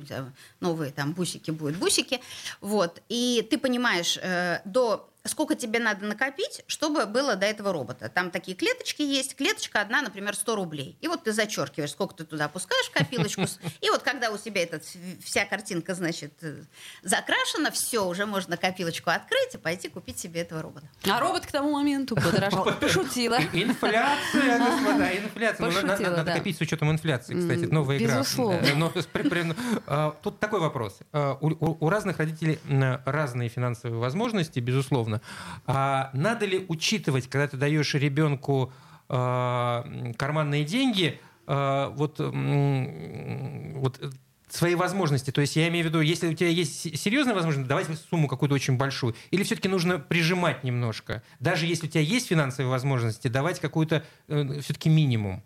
новые 0.60 0.92
там 0.92 1.14
бусики 1.14 1.50
будут 1.50 1.76
бусики, 1.76 2.20
вот. 2.60 3.02
И 3.08 3.46
ты 3.50 3.58
понимаешь 3.58 4.18
э, 4.22 4.60
до 4.64 5.07
сколько 5.24 5.54
тебе 5.54 5.78
надо 5.78 6.06
накопить, 6.06 6.62
чтобы 6.66 7.06
было 7.06 7.36
до 7.36 7.46
этого 7.46 7.72
робота. 7.72 8.08
Там 8.08 8.30
такие 8.30 8.56
клеточки 8.56 9.02
есть. 9.02 9.36
Клеточка 9.36 9.80
одна, 9.80 10.02
например, 10.02 10.34
100 10.34 10.56
рублей. 10.56 10.96
И 11.00 11.08
вот 11.08 11.24
ты 11.24 11.32
зачеркиваешь, 11.32 11.90
сколько 11.90 12.14
ты 12.14 12.24
туда 12.24 12.46
опускаешь 12.46 12.86
в 12.86 12.92
копилочку. 12.92 13.42
И 13.80 13.90
вот 13.90 14.02
когда 14.02 14.30
у 14.30 14.38
тебя 14.38 14.62
этот, 14.62 14.84
вся 15.22 15.44
картинка, 15.44 15.94
значит, 15.94 16.32
э, 16.42 16.62
закрашена, 17.02 17.70
все, 17.70 18.06
уже 18.06 18.26
можно 18.26 18.56
копилочку 18.56 19.10
открыть 19.10 19.54
и 19.54 19.58
пойти 19.58 19.88
купить 19.88 20.18
себе 20.18 20.42
этого 20.42 20.62
робота. 20.62 20.86
А 21.08 21.20
робот 21.20 21.46
к 21.46 21.52
тому 21.52 21.72
моменту 21.72 22.14
подорожал. 22.14 22.64
Пошутила. 22.80 23.38
Инфляция, 23.52 24.58
господа, 24.58 25.16
инфляция. 25.16 25.70
Ну, 25.70 26.16
надо 26.16 26.32
копить 26.32 26.56
с 26.56 26.60
учетом 26.60 26.90
инфляции, 26.90 27.34
кстати. 27.34 27.70
Новая 27.70 27.98
игра. 27.98 28.18
Безусловно. 28.18 29.56
А, 29.86 30.16
тут 30.22 30.38
такой 30.38 30.60
вопрос. 30.60 30.98
А, 31.12 31.36
у 31.40 31.88
разных 31.88 32.18
родителей 32.18 32.58
разные 33.04 33.48
финансовые 33.48 33.98
возможности, 33.98 34.60
безусловно. 34.60 35.07
А 35.66 36.10
надо 36.12 36.46
ли 36.46 36.64
учитывать, 36.68 37.28
когда 37.28 37.48
ты 37.48 37.56
даешь 37.56 37.94
ребенку 37.94 38.72
э, 39.08 40.12
карманные 40.16 40.64
деньги, 40.64 41.20
э, 41.46 41.92
вот, 41.94 42.20
э, 42.20 43.74
вот 43.76 44.00
свои 44.48 44.74
возможности. 44.74 45.30
То 45.30 45.40
есть 45.40 45.56
я 45.56 45.68
имею 45.68 45.84
в 45.84 45.88
виду, 45.88 46.00
если 46.00 46.28
у 46.28 46.34
тебя 46.34 46.48
есть 46.48 46.98
серьезная 46.98 47.34
возможность, 47.34 47.68
давать 47.68 47.86
сумму 48.10 48.28
какую-то 48.28 48.54
очень 48.54 48.76
большую. 48.76 49.14
Или 49.30 49.42
все-таки 49.42 49.68
нужно 49.68 49.98
прижимать 49.98 50.64
немножко. 50.64 51.22
Даже 51.40 51.66
если 51.66 51.86
у 51.86 51.90
тебя 51.90 52.00
есть 52.00 52.28
финансовые 52.28 52.70
возможности, 52.70 53.28
давать 53.28 53.60
какую-то 53.60 54.04
э, 54.28 54.60
все-таки 54.60 54.88
минимум. 54.88 55.42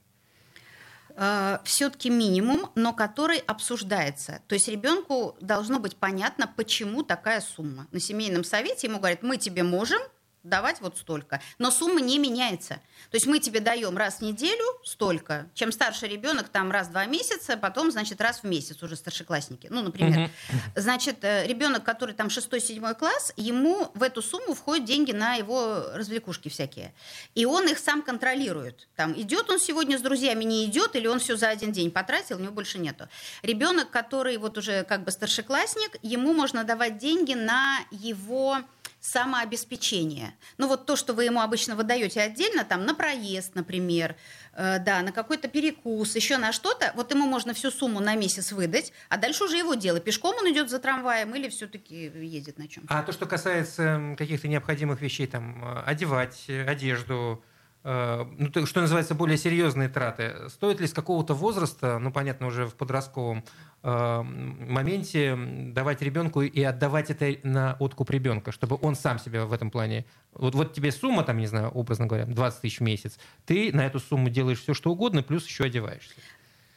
Э, 1.16 1.58
все-таки 1.64 2.10
минимум, 2.10 2.70
но 2.74 2.92
который 2.92 3.38
обсуждается. 3.38 4.40
То 4.46 4.54
есть 4.54 4.68
ребенку 4.68 5.36
должно 5.40 5.78
быть 5.78 5.96
понятно, 5.96 6.52
почему 6.56 7.02
такая 7.02 7.40
сумма. 7.40 7.86
На 7.92 8.00
семейном 8.00 8.44
совете 8.44 8.86
ему 8.86 8.98
говорят, 8.98 9.22
мы 9.22 9.36
тебе 9.36 9.62
можем, 9.62 10.00
давать 10.42 10.80
вот 10.80 10.98
столько. 10.98 11.40
Но 11.58 11.70
сумма 11.70 12.00
не 12.00 12.18
меняется. 12.18 12.74
То 13.10 13.16
есть 13.16 13.26
мы 13.26 13.38
тебе 13.38 13.60
даем 13.60 13.96
раз 13.96 14.18
в 14.18 14.22
неделю 14.22 14.64
столько. 14.84 15.48
Чем 15.54 15.72
старше 15.72 16.06
ребенок, 16.06 16.48
там 16.48 16.70
раз 16.70 16.88
в 16.88 16.90
два 16.90 17.06
месяца, 17.06 17.56
потом, 17.56 17.90
значит, 17.90 18.20
раз 18.20 18.40
в 18.40 18.44
месяц 18.44 18.82
уже 18.82 18.96
старшеклассники. 18.96 19.68
Ну, 19.70 19.82
например. 19.82 20.30
Угу. 20.48 20.58
Значит, 20.76 21.18
э, 21.22 21.46
ребенок, 21.46 21.84
который 21.84 22.14
там 22.14 22.28
6-7 22.28 22.94
класс, 22.94 23.32
ему 23.36 23.90
в 23.94 24.02
эту 24.02 24.22
сумму 24.22 24.54
входят 24.54 24.84
деньги 24.84 25.12
на 25.12 25.34
его 25.34 25.84
развлекушки 25.94 26.48
всякие. 26.48 26.94
И 27.34 27.44
он 27.44 27.68
их 27.68 27.78
сам 27.78 28.02
контролирует. 28.02 28.88
Там 28.96 29.18
идет 29.18 29.50
он 29.50 29.58
сегодня 29.58 29.98
с 29.98 30.00
друзьями, 30.00 30.44
не 30.44 30.64
идет, 30.64 30.96
или 30.96 31.06
он 31.06 31.18
все 31.18 31.36
за 31.36 31.48
один 31.48 31.72
день 31.72 31.90
потратил, 31.90 32.36
у 32.36 32.40
него 32.40 32.52
больше 32.52 32.78
нету. 32.78 33.08
Ребенок, 33.42 33.90
который 33.90 34.36
вот 34.38 34.58
уже 34.58 34.84
как 34.84 35.04
бы 35.04 35.10
старшеклассник, 35.10 35.96
ему 36.02 36.32
можно 36.32 36.64
давать 36.64 36.98
деньги 36.98 37.34
на 37.34 37.78
его 37.90 38.58
самообеспечение. 39.02 40.34
Ну 40.58 40.68
вот 40.68 40.86
то, 40.86 40.94
что 40.94 41.12
вы 41.12 41.24
ему 41.24 41.40
обычно 41.40 41.74
выдаете 41.74 42.20
отдельно, 42.20 42.64
там 42.64 42.86
на 42.86 42.94
проезд, 42.94 43.56
например, 43.56 44.14
э, 44.54 44.78
да, 44.78 45.02
на 45.02 45.10
какой-то 45.10 45.48
перекус, 45.48 46.14
еще 46.14 46.38
на 46.38 46.52
что-то, 46.52 46.92
вот 46.94 47.10
ему 47.10 47.26
можно 47.26 47.52
всю 47.52 47.72
сумму 47.72 47.98
на 47.98 48.14
месяц 48.14 48.52
выдать, 48.52 48.92
а 49.08 49.16
дальше 49.16 49.44
уже 49.44 49.56
его 49.56 49.74
дело. 49.74 49.98
Пешком 49.98 50.36
он 50.36 50.50
идет 50.52 50.70
за 50.70 50.78
трамваем 50.78 51.34
или 51.34 51.48
все-таки 51.48 52.12
едет 52.14 52.58
на 52.58 52.68
чем-то. 52.68 52.96
А 52.96 53.02
то, 53.02 53.12
что 53.12 53.26
касается 53.26 54.14
каких-то 54.16 54.46
необходимых 54.46 55.00
вещей, 55.00 55.26
там, 55.26 55.64
э, 55.64 55.82
одевать 55.84 56.48
одежду, 56.48 57.42
Э, 57.84 58.24
ну, 58.38 58.66
что 58.66 58.80
называется, 58.80 59.14
более 59.14 59.36
серьезные 59.36 59.88
траты. 59.88 60.48
Стоит 60.48 60.80
ли 60.80 60.86
с 60.86 60.92
какого-то 60.92 61.34
возраста, 61.34 61.98
ну, 61.98 62.12
понятно, 62.12 62.46
уже 62.46 62.66
в 62.66 62.74
подростковом 62.74 63.38
э, 63.38 63.71
моменте, 63.82 65.36
давать 65.36 66.02
ребенку 66.02 66.42
и 66.42 66.62
отдавать 66.62 67.10
это 67.10 67.36
на 67.42 67.76
откуп 67.80 68.10
ребенка, 68.10 68.52
чтобы 68.52 68.78
он 68.80 68.94
сам 68.94 69.18
себя 69.18 69.44
в 69.44 69.52
этом 69.52 69.70
плане... 69.70 70.04
Вот, 70.34 70.54
вот 70.54 70.72
тебе 70.72 70.92
сумма, 70.92 71.24
там, 71.24 71.38
не 71.38 71.46
знаю, 71.46 71.70
образно 71.70 72.06
говоря, 72.06 72.24
20 72.26 72.60
тысяч 72.60 72.78
в 72.78 72.82
месяц, 72.82 73.18
ты 73.44 73.72
на 73.72 73.84
эту 73.84 73.98
сумму 73.98 74.30
делаешь 74.30 74.60
все, 74.60 74.72
что 74.72 74.92
угодно, 74.92 75.22
плюс 75.22 75.46
еще 75.46 75.64
одеваешься. 75.64 76.14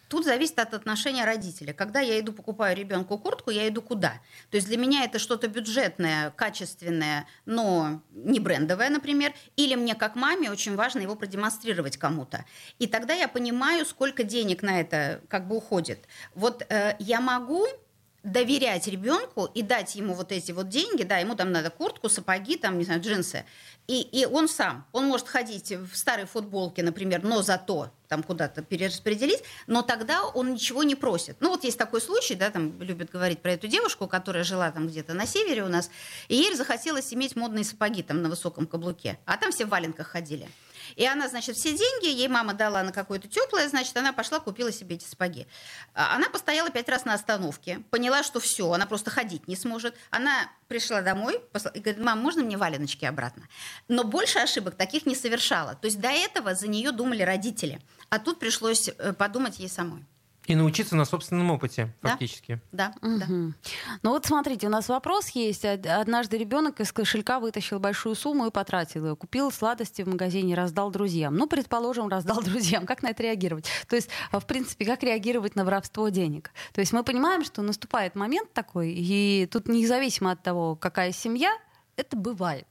Тут 0.08 0.26
зависит 0.26 0.60
от 0.60 0.74
отношения 0.74 1.26
родителя. 1.26 1.74
Когда 1.74 2.00
я 2.00 2.20
иду 2.20 2.32
покупаю 2.32 2.76
ребенку 2.76 3.18
куртку, 3.18 3.52
я 3.52 3.68
иду 3.68 3.82
куда? 3.82 4.13
То 4.52 4.58
есть 4.58 4.68
для 4.68 4.78
меня 4.78 5.04
это 5.04 5.20
что-то 5.20 5.48
бюджетное, 5.48 6.32
качественное, 6.32 7.28
но 7.46 8.02
не 8.12 8.39
брендовое, 8.39 8.89
например. 8.89 9.34
Или 9.56 9.76
мне 9.76 9.96
как 9.96 10.15
маме 10.15 10.52
очень 10.52 10.76
важно 10.76 11.00
его 11.00 11.15
продемонстрировать 11.15 11.98
кому-то. 11.98 12.46
И 12.80 12.88
тогда 12.88 13.13
я 13.13 13.28
понимаю, 13.28 13.86
сколько 13.86 14.24
денег 14.24 14.62
на 14.62 14.80
это 14.80 15.22
как 15.28 15.48
бы 15.48 15.58
уходит. 15.58 16.08
Вот 16.36 16.65
э, 16.70 16.96
я 17.00 17.20
могу 17.20 17.65
доверять 18.26 18.88
ребенку 18.88 19.46
и 19.46 19.62
дать 19.62 19.96
ему 19.96 20.15
вот 20.15 20.32
эти 20.32 20.52
вот 20.52 20.68
деньги, 20.68 21.04
да, 21.04 21.20
ему 21.20 21.36
там 21.36 21.52
надо 21.52 21.70
куртку, 21.70 22.10
сапоги, 22.10 22.58
там, 22.58 22.78
не 22.80 22.84
знаю, 22.84 23.00
джинсы, 23.00 23.46
и, 23.88 24.02
и 24.02 24.26
он 24.26 24.48
сам, 24.48 24.86
он 24.91 25.06
может 25.06 25.28
ходить 25.28 25.72
в 25.72 25.96
старой 25.96 26.26
футболке, 26.26 26.82
например, 26.82 27.24
но 27.24 27.44
зато 27.44 27.91
там 28.08 28.24
куда-то 28.24 28.62
перераспределить, 28.62 29.44
но 29.68 29.82
тогда 29.82 30.24
он 30.26 30.54
ничего 30.54 30.84
не 30.84 30.96
просит. 30.96 31.38
Ну 31.39 31.50
вот 31.50 31.63
есть 31.63 31.78
такой 31.78 32.02
случай, 32.02 32.36
да, 32.36 32.50
там 32.50 32.82
любят 32.82 33.10
говорить 33.10 33.41
про 33.41 33.54
эту 33.54 33.68
девушку, 33.68 34.08
которая 34.08 34.44
жила 34.44 34.72
там 34.72 34.88
где-то 34.88 35.13
на 35.13 35.26
севере 35.26 35.63
у 35.63 35.68
нас, 35.68 35.89
и 36.28 36.36
ей 36.36 36.56
захотелось 36.56 37.13
иметь 37.13 37.36
модные 37.36 37.63
сапоги 37.63 38.04
там 38.04 38.22
на 38.22 38.30
высоком 38.30 38.68
каблуке, 38.68 39.20
а 39.26 39.38
там 39.38 39.52
все 39.52 39.65
в 39.65 39.70
валенках 39.70 40.08
ходили. 40.08 40.50
И 40.95 41.06
она, 41.06 41.28
значит, 41.28 41.56
все 41.56 41.76
деньги 41.76 42.08
ей 42.08 42.28
мама 42.28 42.54
дала 42.54 42.84
на 42.84 42.91
какое-то 42.91 43.28
теплое, 43.28 43.67
значит, 43.67 43.95
она 43.98 44.13
пошла, 44.13 44.39
купила 44.39 44.71
себе 44.71 44.95
эти 44.95 45.06
сапоги. 45.06 45.48
А, 45.93 46.15
она 46.15 46.30
постояла 46.30 46.69
пять 46.69 46.89
раз 46.89 47.06
на 47.06 47.13
остановке, 47.13 47.84
поняла, 47.89 48.24
что 48.24 48.39
все, 48.39 48.71
она 48.71 48.86
просто 48.86 49.12
ходить 49.12 49.48
не 49.48 49.56
сможет. 49.56 49.95
Она 50.10 50.50
пришла 50.67 51.02
домой 51.02 51.41
и 51.74 51.80
говорит, 51.80 52.04
мам, 52.04 52.19
можно 52.19 52.43
мне 52.43 52.58
валеночки 52.58 53.06
обратно? 53.06 53.48
Но 53.88 54.04
больше 54.04 54.39
ошибок 54.39 54.76
таких 54.76 55.06
не 55.06 55.15
совершала. 55.15 55.76
То 55.76 55.86
есть 55.86 56.00
до 56.00 56.10
этого 56.10 56.56
за 56.56 56.67
нее 56.67 56.91
думали 56.91 57.24
родители. 57.24 57.82
А 58.10 58.19
тут 58.19 58.39
пришлось 58.39 58.89
э, 58.89 59.13
подумать 59.13 59.60
ей 59.60 59.69
самой. 59.69 60.06
И 60.47 60.55
научиться 60.55 60.95
на 60.95 61.05
собственном 61.05 61.49
опыте, 61.51 61.93
фактически. 62.01 62.60
Да, 62.71 62.93
да. 63.01 63.08
Угу. 63.08 63.19
да. 63.19 63.25
Ну 64.03 64.10
вот 64.12 64.25
смотрите, 64.25 64.67
у 64.67 64.69
нас 64.69 64.89
вопрос 64.89 65.29
есть. 65.29 65.65
Однажды 65.65 66.38
ребенок 66.38 66.79
из 66.79 66.91
кошелька 66.91 67.39
вытащил 67.39 67.79
большую 67.79 68.15
сумму 68.15 68.47
и 68.47 68.51
потратил 68.51 69.05
ее. 69.05 69.15
Купил 69.15 69.51
сладости 69.51 70.03
в 70.03 70.08
магазине, 70.08 70.53
раздал 70.55 70.91
друзьям. 70.91 71.36
Ну, 71.36 71.47
предположим, 71.47 72.08
раздал 72.08 72.41
друзьям. 72.43 72.86
Как 72.86 73.01
на 73.01 73.10
это 73.10 73.23
реагировать? 73.23 73.67
То 73.88 73.95
есть, 73.95 74.10
в 74.31 74.45
принципе, 74.45 74.86
как 74.86 75.01
реагировать 75.03 75.55
на 75.55 75.65
воровство 75.65 76.10
денег? 76.10 76.51
То 76.73 76.81
есть 76.81 76.93
мы 76.93 77.03
понимаем, 77.03 77.43
что 77.43 77.62
наступает 77.62 78.15
момент 78.15 78.53
такой, 78.53 78.91
и 78.91 79.47
тут 79.51 79.67
независимо 79.67 80.31
от 80.31 80.43
того, 80.43 80.75
какая 80.75 81.12
семья, 81.12 81.51
это 81.95 82.15
бывает. 82.15 82.67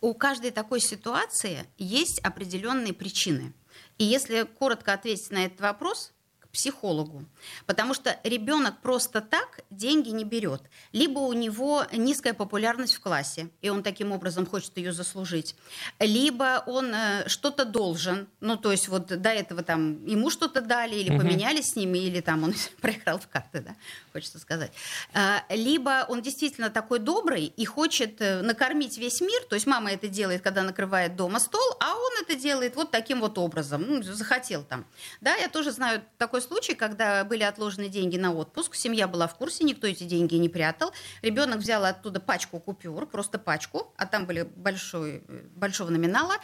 У 0.00 0.14
каждой 0.14 0.50
такой 0.50 0.80
ситуации 0.80 1.66
есть 1.78 2.20
определенные 2.20 2.94
причины– 2.94 3.52
и 3.98 4.04
если 4.04 4.44
коротко 4.44 4.94
ответить 4.94 5.30
на 5.30 5.44
этот 5.44 5.60
вопрос, 5.60 6.13
психологу. 6.54 7.24
Потому 7.66 7.92
что 7.94 8.18
ребенок 8.22 8.80
просто 8.80 9.20
так 9.20 9.60
деньги 9.70 10.10
не 10.10 10.24
берет. 10.24 10.62
Либо 10.92 11.18
у 11.18 11.32
него 11.32 11.84
низкая 11.92 12.32
популярность 12.32 12.94
в 12.94 13.00
классе, 13.00 13.50
и 13.60 13.68
он 13.68 13.82
таким 13.82 14.12
образом 14.12 14.46
хочет 14.46 14.78
ее 14.78 14.92
заслужить. 14.92 15.56
Либо 15.98 16.62
он 16.66 16.94
э, 16.94 17.28
что-то 17.28 17.64
должен, 17.64 18.28
ну 18.40 18.56
то 18.56 18.70
есть 18.70 18.88
вот 18.88 19.06
до 19.06 19.30
этого 19.30 19.62
там 19.62 20.06
ему 20.06 20.30
что-то 20.30 20.60
дали, 20.60 20.94
или 20.94 21.10
угу. 21.10 21.18
поменялись 21.18 21.72
с 21.72 21.76
ними, 21.76 21.98
или 21.98 22.20
там 22.20 22.44
он 22.44 22.54
проиграл 22.80 23.18
в 23.18 23.26
карты, 23.28 23.60
да, 23.60 23.74
хочется 24.12 24.38
сказать. 24.38 24.72
Э, 25.12 25.40
либо 25.50 26.06
он 26.08 26.22
действительно 26.22 26.70
такой 26.70 27.00
добрый 27.00 27.46
и 27.46 27.64
хочет 27.64 28.20
э, 28.20 28.42
накормить 28.42 28.96
весь 28.96 29.20
мир, 29.20 29.42
то 29.48 29.56
есть 29.56 29.66
мама 29.66 29.90
это 29.90 30.06
делает, 30.06 30.42
когда 30.42 30.62
накрывает 30.62 31.16
дома 31.16 31.40
стол, 31.40 31.76
а 31.80 31.96
он 31.96 32.12
это 32.22 32.36
делает 32.36 32.76
вот 32.76 32.92
таким 32.92 33.20
вот 33.20 33.38
образом, 33.38 33.82
ну, 33.82 34.02
захотел 34.02 34.62
там. 34.62 34.86
Да, 35.20 35.34
я 35.34 35.48
тоже 35.48 35.72
знаю 35.72 36.02
такой 36.16 36.43
случай, 36.44 36.74
когда 36.74 37.24
были 37.24 37.42
отложены 37.42 37.88
деньги 37.88 38.16
на 38.16 38.32
отпуск, 38.32 38.74
семья 38.74 39.08
была 39.08 39.26
в 39.26 39.34
курсе, 39.34 39.64
никто 39.64 39.86
эти 39.86 40.04
деньги 40.04 40.36
не 40.36 40.48
прятал. 40.48 40.92
Ребенок 41.22 41.58
взял 41.58 41.84
оттуда 41.84 42.20
пачку 42.20 42.60
купюр, 42.60 43.06
просто 43.06 43.38
пачку, 43.38 43.92
а 43.96 44.06
там 44.06 44.26
были 44.26 44.42
большой, 44.42 45.24
большого 45.56 45.90
номинала, 45.90 46.36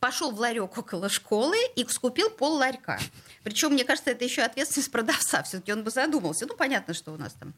пошел 0.00 0.30
в 0.30 0.40
ларек 0.40 0.78
около 0.78 1.08
школы 1.08 1.56
и 1.76 1.84
скупил 1.86 2.30
пол 2.30 2.54
ларька. 2.54 2.98
Причем, 3.42 3.72
мне 3.72 3.84
кажется, 3.84 4.10
это 4.10 4.24
еще 4.24 4.42
ответственность 4.42 4.90
продавца. 4.90 5.42
Все-таки 5.42 5.72
он 5.72 5.84
бы 5.84 5.90
задумался. 5.90 6.46
Ну, 6.46 6.56
понятно, 6.56 6.94
что 6.94 7.12
у 7.12 7.16
нас 7.16 7.34
там 7.34 7.54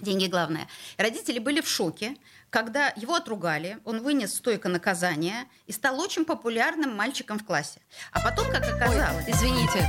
деньги 0.00 0.26
главное. 0.26 0.68
Родители 0.98 1.38
были 1.38 1.60
в 1.60 1.68
шоке, 1.68 2.16
когда 2.50 2.92
его 2.96 3.14
отругали, 3.14 3.78
он 3.84 4.02
вынес 4.02 4.34
стойко 4.34 4.68
наказание 4.68 5.44
и 5.66 5.72
стал 5.72 6.00
очень 6.00 6.24
популярным 6.24 6.94
мальчиком 6.94 7.38
в 7.38 7.44
классе. 7.44 7.80
А 8.12 8.20
потом, 8.20 8.50
как 8.50 8.62
оказалось... 8.62 9.26
Ой, 9.26 9.32
извините. 9.32 9.88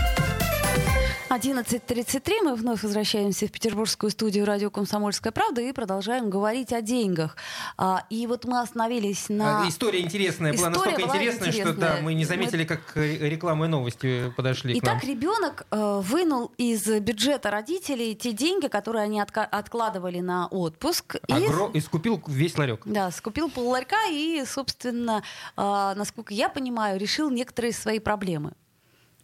11.33. 1.31 2.43
Мы 2.43 2.55
вновь 2.55 2.83
возвращаемся 2.83 3.47
в 3.47 3.51
петербургскую 3.51 4.09
студию 4.09 4.45
радио 4.45 4.69
«Комсомольская 4.69 5.31
правда» 5.31 5.61
и 5.61 5.71
продолжаем 5.71 6.29
говорить 6.29 6.73
о 6.73 6.81
деньгах. 6.81 7.37
А, 7.77 8.03
и 8.09 8.27
вот 8.27 8.43
мы 8.43 8.59
остановились 8.59 9.29
на... 9.29 9.63
А, 9.63 9.69
история 9.69 10.01
интересная. 10.01 10.51
История 10.51 10.71
была 10.71 10.83
настолько 10.83 11.07
была 11.07 11.15
интересная, 11.15 11.47
интересная, 11.47 11.73
что 11.73 11.81
да, 11.81 11.97
мы 12.01 12.15
не 12.15 12.25
заметили, 12.25 12.65
как 12.65 12.81
реклама 12.97 13.67
и 13.67 13.69
новости 13.69 14.33
подошли 14.35 14.77
Итак, 14.77 14.99
к 14.99 15.03
нам. 15.03 15.09
ребенок 15.09 15.67
э, 15.71 16.01
вынул 16.03 16.51
из 16.57 16.85
бюджета 16.99 17.49
родителей 17.49 18.13
те 18.13 18.33
деньги, 18.33 18.67
которые 18.67 19.05
они 19.05 19.21
отка- 19.21 19.47
откладывали 19.49 20.19
на 20.19 20.47
отпуск. 20.47 21.15
Огро... 21.29 21.71
И... 21.73 21.77
и 21.77 21.81
скупил 21.81 22.21
весь 22.27 22.57
ларек. 22.57 22.81
Да, 22.83 23.09
скупил 23.09 23.49
пол 23.49 23.69
ларька 23.69 24.09
и, 24.11 24.43
собственно, 24.45 25.23
э, 25.55 25.61
насколько 25.95 26.33
я 26.33 26.49
понимаю, 26.49 26.99
решил 26.99 27.29
некоторые 27.29 27.71
свои 27.71 27.99
проблемы. 27.99 28.51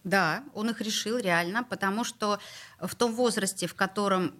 Да, 0.08 0.44
он 0.54 0.70
их 0.70 0.80
решил 0.80 1.18
реально, 1.18 1.64
потому 1.66 2.06
что 2.06 2.40
в 2.80 2.96
том 2.96 3.14
возрасте, 3.14 3.68
в 3.68 3.76
котором 3.76 4.34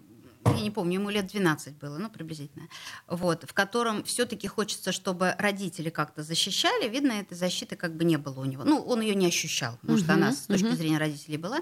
я 0.46 0.62
не 0.62 0.70
помню, 0.70 0.94
ему 0.94 1.10
лет 1.10 1.26
12 1.26 1.76
было, 1.76 1.98
ну, 1.98 2.08
приблизительно, 2.08 2.68
вот, 3.06 3.44
в 3.44 3.52
котором 3.52 4.02
все-таки 4.04 4.48
хочется, 4.48 4.92
чтобы 4.92 5.34
родители 5.38 5.90
как-то 5.90 6.22
защищали, 6.22 6.88
видно, 6.88 7.12
этой 7.12 7.36
защиты 7.36 7.76
как 7.76 7.94
бы 7.96 8.04
не 8.04 8.16
было 8.16 8.40
у 8.40 8.44
него. 8.46 8.64
Ну, 8.64 8.80
он 8.80 9.02
ее 9.02 9.14
не 9.14 9.26
ощущал, 9.26 9.78
может, 9.82 10.06
uh-huh, 10.06 10.14
она 10.14 10.32
с 10.32 10.46
точки 10.46 10.74
зрения 10.74 10.96
родителей 10.96 11.36
была. 11.36 11.58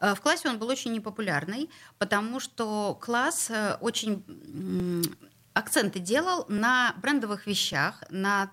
Э, 0.00 0.14
в 0.14 0.20
классе 0.20 0.48
он 0.48 0.58
был 0.58 0.68
очень 0.68 0.92
непопулярный, 0.92 1.70
потому 1.98 2.40
что 2.40 2.98
класс 3.00 3.50
э, 3.50 3.76
очень 3.80 4.24
акценты 5.52 6.00
делал 6.00 6.44
на 6.48 6.94
брендовых 7.00 7.46
вещах, 7.46 8.02
на 8.10 8.50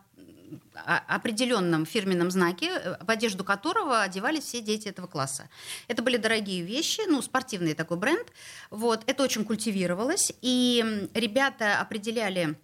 определенном 0.73 1.85
фирменном 1.85 2.31
знаке, 2.31 2.67
э, 2.69 2.97
в 3.03 3.09
одежду 3.09 3.43
которого 3.43 4.01
одевались 4.01 4.43
все 4.43 4.61
дети 4.61 4.87
этого 4.87 5.07
класса. 5.07 5.49
Это 5.87 6.01
были 6.01 6.17
дорогие 6.17 6.63
вещи, 6.63 7.01
ну, 7.07 7.21
спортивный 7.21 7.73
такой 7.73 7.97
бренд. 7.97 8.27
Вот. 8.69 9.03
Это 9.07 9.23
очень 9.23 9.45
культивировалось, 9.45 10.33
и 10.41 11.09
ребята 11.13 11.79
определяли 11.79 12.55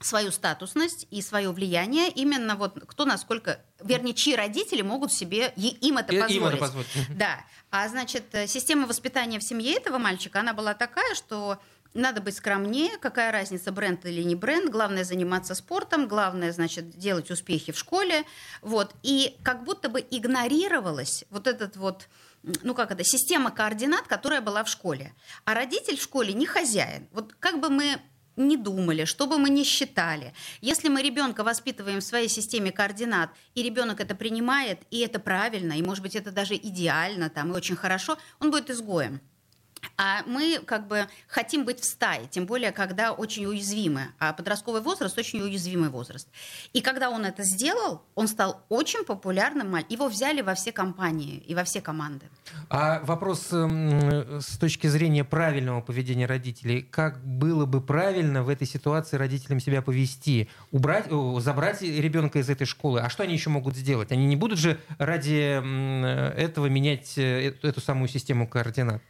свою 0.00 0.32
статусность 0.32 1.06
и 1.10 1.20
свое 1.20 1.50
влияние 1.52 2.08
именно 2.08 2.56
вот 2.56 2.82
кто 2.86 3.04
насколько, 3.04 3.60
вернее, 3.82 4.14
чьи 4.14 4.34
родители 4.34 4.80
могут 4.80 5.12
себе 5.12 5.52
им 5.56 5.98
это 5.98 6.08
позволить. 6.08 6.36
Им 6.36 6.44
это 6.46 6.56
позволить. 6.56 6.88
Да. 7.10 7.44
А 7.70 7.86
значит, 7.88 8.24
система 8.46 8.86
воспитания 8.86 9.38
в 9.38 9.44
семье 9.44 9.74
этого 9.74 9.98
мальчика, 9.98 10.40
она 10.40 10.54
была 10.54 10.72
такая, 10.72 11.14
что 11.14 11.60
надо 11.94 12.20
быть 12.20 12.36
скромнее, 12.36 12.96
какая 12.98 13.32
разница, 13.32 13.72
бренд 13.72 14.04
или 14.06 14.22
не 14.22 14.34
бренд, 14.34 14.70
главное 14.70 15.04
заниматься 15.04 15.54
спортом, 15.54 16.08
главное, 16.08 16.52
значит, 16.52 16.90
делать 16.90 17.30
успехи 17.30 17.72
в 17.72 17.78
школе, 17.78 18.24
вот, 18.62 18.94
и 19.02 19.36
как 19.42 19.64
будто 19.64 19.88
бы 19.88 20.00
игнорировалась 20.00 21.24
вот 21.30 21.46
этот 21.46 21.76
вот, 21.76 22.08
ну 22.42 22.74
как 22.74 22.90
это, 22.92 23.04
система 23.04 23.50
координат, 23.50 24.06
которая 24.06 24.40
была 24.40 24.64
в 24.64 24.68
школе, 24.68 25.14
а 25.44 25.54
родитель 25.54 25.96
в 25.96 26.02
школе 26.02 26.32
не 26.32 26.46
хозяин, 26.46 27.08
вот 27.12 27.34
как 27.38 27.60
бы 27.60 27.70
мы 27.70 28.00
не 28.36 28.56
думали, 28.56 29.04
что 29.04 29.26
бы 29.26 29.38
мы 29.38 29.50
ни 29.50 29.64
считали. 29.64 30.32
Если 30.60 30.88
мы 30.88 31.02
ребенка 31.02 31.44
воспитываем 31.44 32.00
в 32.00 32.04
своей 32.04 32.28
системе 32.28 32.72
координат, 32.72 33.30
и 33.54 33.62
ребенок 33.62 34.00
это 34.00 34.14
принимает, 34.14 34.80
и 34.90 35.00
это 35.00 35.18
правильно, 35.18 35.74
и, 35.74 35.82
может 35.82 36.02
быть, 36.02 36.16
это 36.16 36.30
даже 36.30 36.54
идеально 36.54 37.28
там, 37.28 37.52
и 37.52 37.56
очень 37.56 37.76
хорошо, 37.76 38.16
он 38.38 38.50
будет 38.50 38.70
изгоем. 38.70 39.20
А 39.96 40.22
мы 40.26 40.60
как 40.64 40.88
бы 40.88 41.06
хотим 41.28 41.64
быть 41.64 41.80
в 41.80 41.84
стае, 41.84 42.26
тем 42.30 42.46
более, 42.46 42.72
когда 42.72 43.12
очень 43.12 43.44
уязвимы. 43.46 44.08
А 44.18 44.32
подростковый 44.32 44.80
возраст 44.80 45.16
очень 45.18 45.40
уязвимый 45.42 45.90
возраст. 45.90 46.28
И 46.72 46.80
когда 46.80 47.10
он 47.10 47.24
это 47.24 47.42
сделал, 47.42 48.02
он 48.14 48.28
стал 48.28 48.62
очень 48.68 49.04
популярным. 49.04 49.76
Его 49.88 50.08
взяли 50.08 50.40
во 50.40 50.54
все 50.54 50.72
компании 50.72 51.42
и 51.46 51.54
во 51.54 51.64
все 51.64 51.80
команды. 51.80 52.26
А 52.68 53.00
вопрос 53.00 53.52
эм, 53.52 54.40
с 54.40 54.58
точки 54.58 54.86
зрения 54.86 55.24
правильного 55.24 55.80
поведения 55.80 56.26
родителей. 56.26 56.82
Как 56.82 57.22
было 57.22 57.66
бы 57.66 57.80
правильно 57.80 58.42
в 58.42 58.48
этой 58.48 58.66
ситуации 58.66 59.16
родителям 59.16 59.60
себя 59.60 59.82
повести? 59.82 60.48
Убрать, 60.70 61.06
забрать 61.38 61.82
ребенка 61.82 62.38
из 62.38 62.48
этой 62.48 62.66
школы? 62.66 63.00
А 63.00 63.10
что 63.10 63.22
они 63.22 63.34
еще 63.34 63.50
могут 63.50 63.76
сделать? 63.76 64.12
Они 64.12 64.26
не 64.26 64.36
будут 64.36 64.58
же 64.58 64.78
ради 64.98 65.60
этого 66.36 66.66
менять 66.66 67.18
э, 67.18 67.54
эту 67.62 67.80
самую 67.80 68.08
систему 68.08 68.48
координат? 68.48 69.02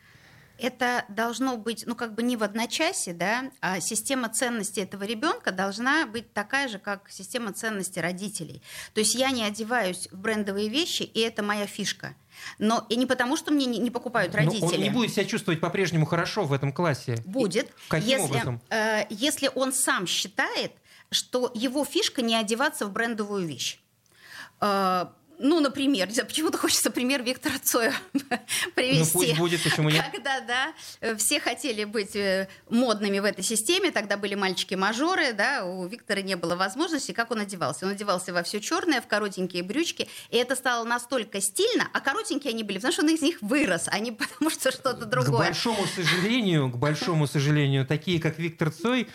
Это 0.60 1.04
должно 1.08 1.56
быть, 1.56 1.84
ну, 1.86 1.94
как 1.94 2.14
бы 2.14 2.22
не 2.22 2.36
в 2.36 2.42
одночасье, 2.42 3.14
да, 3.14 3.50
а 3.60 3.80
система 3.80 4.28
ценностей 4.28 4.82
этого 4.82 5.04
ребенка 5.04 5.52
должна 5.52 6.06
быть 6.06 6.32
такая 6.32 6.68
же, 6.68 6.78
как 6.78 7.10
система 7.10 7.52
ценностей 7.52 8.00
родителей. 8.00 8.62
То 8.94 9.00
есть 9.00 9.14
я 9.14 9.30
не 9.30 9.42
одеваюсь 9.42 10.08
в 10.10 10.18
брендовые 10.18 10.68
вещи, 10.68 11.02
и 11.02 11.20
это 11.20 11.42
моя 11.42 11.66
фишка. 11.66 12.14
Но 12.58 12.86
и 12.88 12.96
не 12.96 13.06
потому, 13.06 13.36
что 13.36 13.52
мне 13.52 13.66
не, 13.66 13.78
не 13.78 13.90
покупают 13.90 14.34
родители. 14.34 14.60
Но 14.60 14.66
он 14.68 14.80
не 14.80 14.90
будет 14.90 15.12
себя 15.12 15.24
чувствовать 15.24 15.60
по-прежнему 15.60 16.06
хорошо 16.06 16.44
в 16.44 16.52
этом 16.52 16.72
классе. 16.72 17.16
Будет. 17.26 17.70
Каким 17.88 18.08
если, 18.08 18.24
образом? 18.24 18.60
Э, 18.70 19.04
если 19.10 19.50
он 19.54 19.72
сам 19.72 20.06
считает, 20.06 20.72
что 21.10 21.50
его 21.54 21.84
фишка 21.84 22.22
не 22.22 22.36
одеваться 22.36 22.86
в 22.86 22.92
брендовую 22.92 23.46
вещь. 23.46 23.80
Э, 25.40 25.42
ну, 25.42 25.60
например, 25.60 26.08
почему-то 26.26 26.58
хочется 26.58 26.90
пример 26.90 27.22
Виктора 27.22 27.56
Цоя 27.62 27.94
привести. 28.74 29.18
Ну, 29.18 29.20
пусть 29.20 29.38
будет, 29.38 29.62
почему 29.62 29.90
нет? 29.90 30.04
Когда, 30.12 30.40
да, 30.40 31.16
все 31.16 31.40
хотели 31.40 31.84
быть 31.84 32.14
э, 32.14 32.48
модными 32.68 33.18
в 33.18 33.24
этой 33.24 33.42
системе, 33.42 33.90
тогда 33.90 34.16
были 34.16 34.34
мальчики-мажоры, 34.34 35.32
да, 35.32 35.64
у 35.64 35.86
Виктора 35.86 36.22
не 36.22 36.36
было 36.36 36.56
возможности, 36.56 37.12
как 37.12 37.30
он 37.30 37.40
одевался. 37.40 37.86
Он 37.86 37.92
одевался 37.92 38.32
во 38.32 38.42
все 38.42 38.60
черное, 38.60 39.00
в 39.00 39.06
коротенькие 39.06 39.62
брючки, 39.62 40.08
и 40.30 40.36
это 40.36 40.56
стало 40.56 40.84
настолько 40.84 41.40
стильно, 41.40 41.88
а 41.92 42.00
коротенькие 42.00 42.52
они 42.52 42.62
были, 42.62 42.76
потому 42.78 42.92
что 42.92 43.02
он 43.02 43.08
из 43.10 43.22
них 43.22 43.38
вырос, 43.40 43.88
а 43.90 43.98
не 43.98 44.12
потому 44.30 44.50
что 44.50 44.70
что-то 44.70 45.06
другое. 45.06 45.30
К 45.32 45.46
большому 45.46 45.86
сожалению, 45.86 46.70
к 46.70 46.76
большому 46.76 47.26
сожалению, 47.26 47.86
такие, 47.86 48.20
как 48.20 48.38
Виктор 48.38 48.70
Цой, 48.70 49.08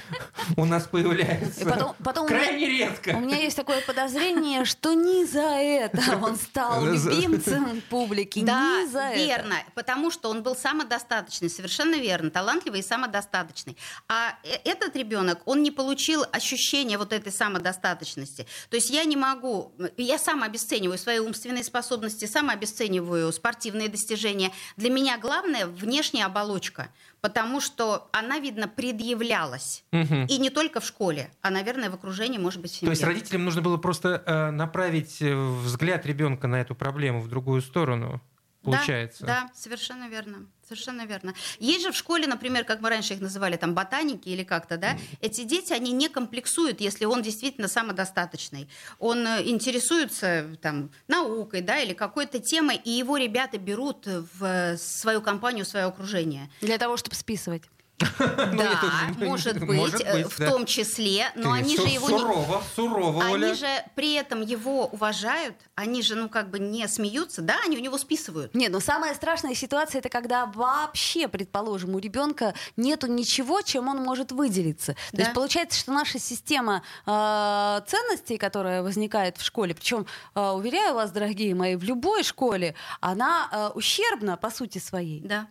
у 0.57 0.65
нас 0.65 0.83
появляются 0.83 1.65
потом, 1.65 1.95
потом 2.03 2.27
крайне 2.27 2.67
меня, 2.67 2.89
редко. 2.89 3.09
У 3.15 3.19
меня 3.19 3.37
есть 3.37 3.55
такое 3.55 3.81
подозрение, 3.81 4.65
что 4.65 4.93
не 4.93 5.25
за 5.25 5.39
это 5.41 6.14
он 6.23 6.35
стал 6.35 6.85
любимцем 6.85 7.81
публики. 7.89 8.43
Да, 8.43 8.81
не 8.81 8.87
за 8.87 9.13
верно, 9.13 9.55
потому 9.73 10.11
что 10.11 10.29
он 10.29 10.43
был 10.43 10.55
самодостаточный, 10.55 11.49
совершенно 11.49 11.95
верно, 11.95 12.29
талантливый 12.29 12.79
и 12.79 12.83
самодостаточный. 12.83 13.77
А 14.07 14.37
э, 14.43 14.55
этот 14.63 14.95
ребенок, 14.95 15.41
он 15.45 15.63
не 15.63 15.71
получил 15.71 16.25
ощущения 16.31 16.97
вот 16.97 17.13
этой 17.13 17.31
самодостаточности. 17.31 18.47
То 18.69 18.75
есть 18.75 18.89
я 18.89 19.03
не 19.05 19.15
могу, 19.15 19.73
я 19.97 20.17
сам 20.17 20.43
обесцениваю 20.43 20.97
свои 20.97 21.19
умственные 21.19 21.63
способности, 21.63 22.25
сам 22.25 22.49
обесцениваю 22.49 23.31
спортивные 23.31 23.89
достижения. 23.89 24.51
Для 24.77 24.89
меня 24.89 25.17
главное 25.17 25.67
внешняя 25.67 26.25
оболочка 26.25 26.89
потому 27.25 27.59
что 27.59 28.07
она, 28.11 28.37
видно, 28.37 28.67
предъявлялась. 28.67 29.83
Угу. 29.91 30.27
И 30.29 30.37
не 30.37 30.51
только 30.51 30.79
в 30.79 30.85
школе, 30.85 31.31
а, 31.41 31.49
наверное, 31.49 31.89
в 31.89 31.95
окружении, 31.95 32.37
может 32.37 32.61
быть, 32.61 32.69
в 32.69 32.75
семье. 32.75 32.85
То 32.85 32.91
есть 32.91 33.03
родителям 33.03 33.45
нужно 33.45 33.63
было 33.63 33.77
просто 33.77 34.21
э, 34.23 34.51
направить 34.51 35.23
э, 35.23 35.33
взгляд 35.35 36.05
ребенка 36.05 36.45
на 36.45 36.61
эту 36.61 36.75
проблему 36.75 37.21
в 37.21 37.27
другую 37.27 37.63
сторону? 37.63 38.21
Получается. 38.65 39.25
Да, 39.25 39.41
да, 39.43 39.49
совершенно 39.55 40.07
верно. 40.07 40.47
Совершенно 40.67 41.05
верно. 41.05 41.35
Есть 41.59 41.83
же 41.83 41.91
в 41.91 41.95
школе, 41.95 42.25
например, 42.25 42.63
как 42.63 42.81
мы 42.81 42.89
раньше 42.89 43.13
их 43.13 43.21
называли, 43.21 43.55
там, 43.55 43.75
ботаники 43.75 44.29
или 44.29 44.43
как-то, 44.43 44.77
да, 44.77 44.97
эти 45.21 45.43
дети, 45.43 45.73
они 45.73 45.91
не 45.91 46.09
комплексуют, 46.09 46.81
если 46.81 47.05
он 47.05 47.21
действительно 47.21 47.67
самодостаточный. 47.67 48.67
Он 48.97 49.27
э, 49.27 49.43
интересуется, 49.47 50.57
там, 50.61 50.89
наукой, 51.07 51.61
да, 51.61 51.77
или 51.79 51.93
какой-то 51.93 52.39
темой, 52.39 52.81
и 52.83 52.89
его 52.89 53.17
ребята 53.17 53.59
берут 53.59 54.07
в 54.07 54.77
свою 54.77 55.21
компанию, 55.21 55.65
в 55.65 55.67
свое 55.67 55.85
окружение. 55.85 56.49
Для 56.61 56.79
того, 56.79 56.97
чтобы 56.97 57.15
списывать. 57.15 57.63
Ну, 57.99 58.57
да, 58.57 59.13
может 59.17 59.59
быть, 59.65 60.01
э, 60.01 60.25
в 60.25 60.37
том 60.37 60.65
числе, 60.65 61.31
но 61.35 61.51
они 61.53 61.77
же 61.77 61.87
его 61.87 62.07
сурово, 62.07 62.63
сурово, 62.75 63.23
они 63.23 63.53
же 63.53 63.67
при 63.95 64.13
этом 64.13 64.41
его 64.41 64.87
уважают, 64.87 65.55
они 65.75 66.01
же, 66.01 66.15
ну 66.15 66.27
как 66.27 66.49
бы 66.49 66.59
не 66.59 66.87
смеются, 66.87 67.41
да, 67.41 67.55
они 67.65 67.77
у 67.77 67.81
него 67.81 67.97
списывают. 67.97 68.53
Нет, 68.53 68.71
но 68.71 68.79
самая 68.81 69.13
страшная 69.15 69.55
ситуация 69.55 69.99
это 69.99 70.09
когда 70.09 70.45
вообще, 70.45 71.27
предположим, 71.27 71.95
у 71.95 71.99
ребенка 71.99 72.53
нету 72.75 73.07
ничего, 73.07 73.61
чем 73.61 73.87
он 73.87 73.97
может 73.97 74.31
выделиться. 74.31 74.95
То 75.11 75.17
есть 75.17 75.33
получается, 75.33 75.79
что 75.79 75.93
наша 75.93 76.19
система 76.19 76.83
э, 77.05 77.81
ценностей, 77.87 78.37
которая 78.37 78.83
возникает 78.83 79.37
в 79.37 79.43
школе, 79.43 79.73
причем 79.73 80.05
э, 80.35 80.49
уверяю 80.49 80.95
вас, 80.95 81.11
дорогие 81.11 81.55
мои, 81.55 81.75
в 81.75 81.83
любой 81.83 82.23
школе, 82.23 82.75
она 82.99 83.71
ущербна 83.73 84.37
по 84.37 84.49
сути 84.49 84.79
своей. 84.79 85.21
Да. 85.21 85.47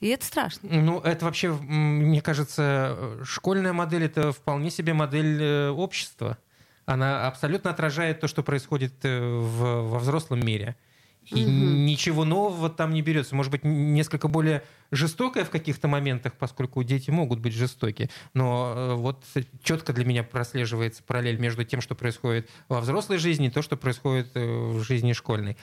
И 0.00 0.08
это 0.08 0.24
страшно. 0.24 0.68
Ну, 0.70 1.00
это 1.00 1.24
вообще, 1.24 1.52
мне 1.52 2.20
кажется, 2.20 3.18
школьная 3.24 3.72
модель 3.72 4.04
это 4.04 4.32
вполне 4.32 4.70
себе 4.70 4.94
модель 4.94 5.42
э, 5.42 5.70
общества. 5.70 6.38
Она 6.86 7.26
абсолютно 7.26 7.70
отражает 7.70 8.20
то, 8.20 8.28
что 8.28 8.42
происходит 8.42 8.94
э, 9.02 9.20
в, 9.20 9.88
во 9.88 9.98
взрослом 9.98 10.40
мире. 10.44 10.76
И 11.24 11.42
угу. 11.42 11.50
ничего 11.50 12.24
нового 12.24 12.70
там 12.70 12.94
не 12.94 13.02
берется. 13.02 13.34
Может 13.34 13.52
быть, 13.52 13.64
несколько 13.64 14.28
более 14.28 14.62
жестокое 14.90 15.44
в 15.44 15.50
каких-то 15.50 15.86
моментах, 15.88 16.32
поскольку 16.38 16.82
дети 16.84 17.10
могут 17.10 17.40
быть 17.40 17.52
жестоки. 17.52 18.08
Но 18.34 18.72
э, 18.74 18.94
вот 18.94 19.24
четко 19.64 19.92
для 19.92 20.04
меня 20.04 20.22
прослеживается 20.22 21.02
параллель 21.02 21.38
между 21.40 21.64
тем, 21.64 21.80
что 21.80 21.96
происходит 21.96 22.48
во 22.68 22.80
взрослой 22.80 23.18
жизни, 23.18 23.48
и 23.48 23.50
то, 23.50 23.62
что 23.62 23.76
происходит 23.76 24.30
в 24.34 24.80
жизни 24.82 25.12
школьной. 25.12 25.56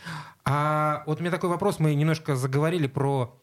А 0.43 1.04
вот 1.08 1.19
у 1.19 1.21
меня 1.21 1.32
такой 1.32 1.50
вопрос. 1.50 1.80
Мы 1.80 1.95
немножко 1.95 2.36
заговорили 2.36 2.88
про 2.88 3.34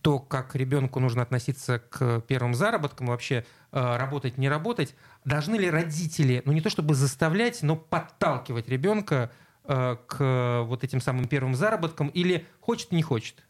то, 0.00 0.18
как 0.18 0.54
ребенку 0.56 1.00
нужно 1.00 1.22
относиться 1.22 1.78
к 1.78 2.20
первым 2.22 2.54
заработкам, 2.54 3.06
вообще 3.06 3.44
э, 3.70 3.96
работать, 3.96 4.38
не 4.38 4.48
работать, 4.48 4.94
должны 5.24 5.56
ли 5.56 5.70
родители, 5.70 6.42
ну 6.44 6.52
не 6.52 6.60
то 6.60 6.70
чтобы 6.70 6.94
заставлять, 6.94 7.62
но 7.62 7.76
подталкивать 7.76 8.68
ребенка 8.68 9.30
э, 9.64 9.96
к 10.06 10.62
вот 10.66 10.82
этим 10.82 11.00
самым 11.00 11.28
первым 11.28 11.54
заработкам 11.54 12.08
или 12.08 12.46
хочет, 12.60 12.92
не 12.92 13.02
хочет? 13.02 13.44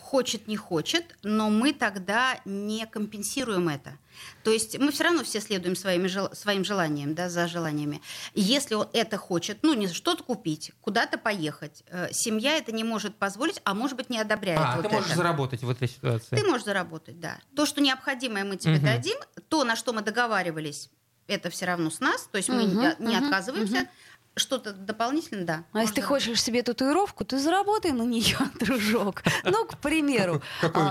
Хочет, 0.00 0.46
не 0.46 0.56
хочет, 0.56 1.16
но 1.22 1.50
мы 1.50 1.72
тогда 1.72 2.40
не 2.44 2.86
компенсируем 2.86 3.68
это. 3.68 3.98
То 4.42 4.50
есть 4.50 4.78
мы 4.78 4.90
все 4.90 5.04
равно 5.04 5.24
все 5.24 5.40
следуем 5.40 5.76
своими, 5.76 6.08
своим 6.34 6.64
желаниям, 6.64 7.14
да, 7.14 7.28
за 7.28 7.46
желаниями. 7.46 8.00
Если 8.34 8.74
он 8.74 8.88
это 8.92 9.16
хочет, 9.16 9.58
ну, 9.62 9.74
не 9.74 9.88
что-то 9.88 10.22
купить, 10.24 10.72
куда-то 10.80 11.18
поехать, 11.18 11.82
э, 11.88 12.08
семья 12.12 12.56
это 12.56 12.72
не 12.72 12.84
может 12.84 13.16
позволить, 13.16 13.60
а 13.64 13.74
может 13.74 13.96
быть 13.96 14.10
не 14.10 14.18
одобряет. 14.18 14.60
А, 14.62 14.76
вот 14.76 14.88
ты 14.88 14.94
можешь 14.94 15.10
это. 15.10 15.16
заработать 15.16 15.62
в 15.62 15.70
этой 15.70 15.88
ситуации. 15.88 16.36
Ты 16.36 16.44
можешь 16.44 16.64
заработать, 16.64 17.20
да. 17.20 17.38
То, 17.54 17.66
что 17.66 17.80
необходимое 17.80 18.44
мы 18.44 18.56
тебе 18.56 18.76
угу. 18.76 18.86
дадим, 18.86 19.18
то, 19.48 19.64
на 19.64 19.76
что 19.76 19.92
мы 19.92 20.02
договаривались, 20.02 20.90
это 21.26 21.50
все 21.50 21.66
равно 21.66 21.90
с 21.90 22.00
нас, 22.00 22.28
то 22.30 22.38
есть 22.38 22.48
мы 22.48 22.64
угу, 22.64 22.80
не, 22.80 23.10
не 23.10 23.16
угу, 23.16 23.26
отказываемся. 23.26 23.80
Угу 23.82 23.88
что-то 24.38 24.72
дополнительно, 24.72 25.44
да. 25.44 25.64
А 25.72 25.80
если 25.80 25.96
ты 25.96 26.02
хочешь 26.02 26.42
себе 26.42 26.62
татуировку, 26.62 27.24
ты 27.24 27.38
заработай 27.38 27.92
на 27.92 28.02
нее, 28.02 28.38
дружок. 28.60 29.22
Ну, 29.44 29.64
к 29.64 29.78
примеру. 29.78 30.42
Какой 30.60 30.82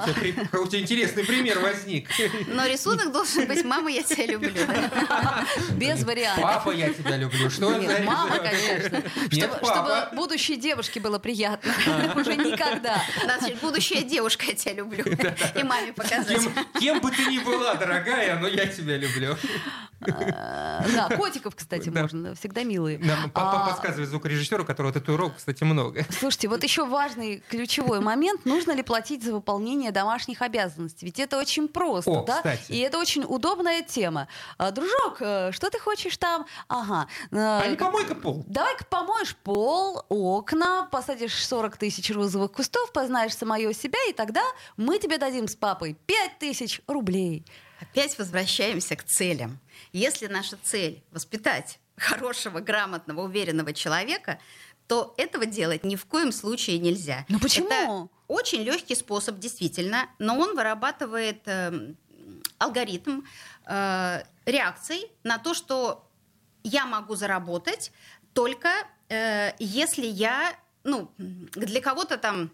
у 0.61 0.67
тебя 0.67 0.81
интересный 0.81 1.23
пример 1.23 1.59
возник. 1.59 2.09
Но 2.47 2.65
рисунок 2.65 3.11
должен 3.11 3.47
быть 3.47 3.63
«Мама, 3.63 3.89
я 3.91 4.03
тебя 4.03 4.25
люблю». 4.25 4.51
Без 5.71 6.03
вариантов. 6.03 6.43
Папа, 6.43 6.71
я 6.71 6.93
тебя 6.93 7.17
люблю. 7.17 7.49
Что 7.49 7.75
Нет, 7.75 8.05
мама, 8.05 8.37
конечно. 8.37 9.01
Чтобы, 9.29 10.15
будущей 10.15 10.55
девушке 10.55 10.99
было 10.99 11.19
приятно. 11.19 11.71
Уже 12.15 12.35
никогда. 12.35 13.01
Значит, 13.23 13.59
будущая 13.59 14.03
девушка, 14.03 14.45
я 14.47 14.55
тебя 14.55 14.73
люблю. 14.73 15.03
И 15.55 15.63
маме 15.63 15.93
показать. 15.93 16.41
Кем, 16.79 16.99
бы 16.99 17.11
ты 17.11 17.25
ни 17.25 17.39
была, 17.39 17.75
дорогая, 17.75 18.39
но 18.39 18.47
я 18.47 18.65
тебя 18.67 18.97
люблю. 18.97 19.35
А, 20.01 20.85
Да, 20.93 21.15
котиков, 21.15 21.55
кстати, 21.55 21.89
можно. 21.89 22.35
Всегда 22.35 22.63
милые. 22.63 22.99
А, 23.37 23.67
подсказывает 23.67 24.09
звукорежиссеру, 24.09 24.65
которого 24.65 24.93
татуировок, 24.93 25.37
кстати, 25.37 25.63
много. 25.63 26.05
Слушайте, 26.09 26.47
вот 26.47 26.63
еще 26.63 26.85
важный 26.85 27.43
ключевой 27.49 27.99
момент. 27.99 28.45
Нужно 28.45 28.71
ли 28.71 28.83
платить 28.83 29.23
за 29.23 29.33
выполнение 29.33 29.91
домашних 29.91 30.41
обязанностей? 30.41 31.05
Ведь 31.05 31.19
это 31.19 31.37
очень 31.37 31.67
просто, 31.67 32.11
О, 32.11 32.23
да? 32.23 32.37
кстати. 32.37 32.71
И 32.71 32.79
это 32.79 32.97
очень 32.99 33.23
удобная 33.27 33.81
тема. 33.83 34.27
А, 34.57 34.71
Дружок, 34.71 35.17
э, 35.19 35.51
что 35.51 35.69
ты 35.69 35.79
хочешь 35.79 36.17
там? 36.17 36.45
Ага. 36.67 37.07
э, 37.31 37.35
А 37.37 37.67
не 37.67 37.75
помойка 37.75 38.15
пол. 38.15 38.43
Давай-ка 38.47 38.85
помоешь 38.85 39.35
пол, 39.35 40.03
окна, 40.09 40.87
посадишь 40.91 41.45
40 41.45 41.77
тысяч 41.77 42.09
розовых 42.11 42.51
кустов, 42.51 42.91
познаешь 42.91 43.35
самое 43.35 43.73
себя, 43.73 43.99
и 44.09 44.13
тогда 44.13 44.43
мы 44.77 44.99
тебе 44.99 45.17
дадим 45.17 45.47
с 45.47 45.55
папой 45.55 45.97
5 46.05 46.39
тысяч 46.39 46.81
рублей. 46.87 47.45
Опять 47.79 48.17
возвращаемся 48.17 48.95
к 48.95 49.03
целям. 49.03 49.59
Если 49.93 50.27
наша 50.27 50.57
цель 50.63 51.03
воспитать 51.11 51.79
хорошего, 51.97 52.59
грамотного, 52.59 53.21
уверенного 53.21 53.73
человека, 53.73 54.39
то 54.87 55.13
этого 55.17 55.45
делать 55.45 55.83
ни 55.83 55.95
в 55.95 56.05
коем 56.05 56.31
случае 56.31 56.79
нельзя. 56.79 57.25
Ну 57.27 57.39
почему? 57.39 57.67
Это 57.67 58.07
очень 58.27 58.63
легкий 58.63 58.95
способ, 58.95 59.39
действительно, 59.39 60.09
но 60.19 60.37
он 60.37 60.55
вырабатывает 60.55 61.41
эм, 61.45 61.97
алгоритм 62.57 63.21
э, 63.65 64.23
реакций 64.45 65.11
на 65.23 65.37
то, 65.37 65.53
что 65.53 66.09
я 66.63 66.85
могу 66.85 67.15
заработать 67.15 67.91
только 68.33 68.69
э, 69.09 69.51
если 69.59 70.05
я, 70.05 70.55
ну, 70.83 71.11
для 71.17 71.81
кого-то 71.81 72.17
там 72.17 72.51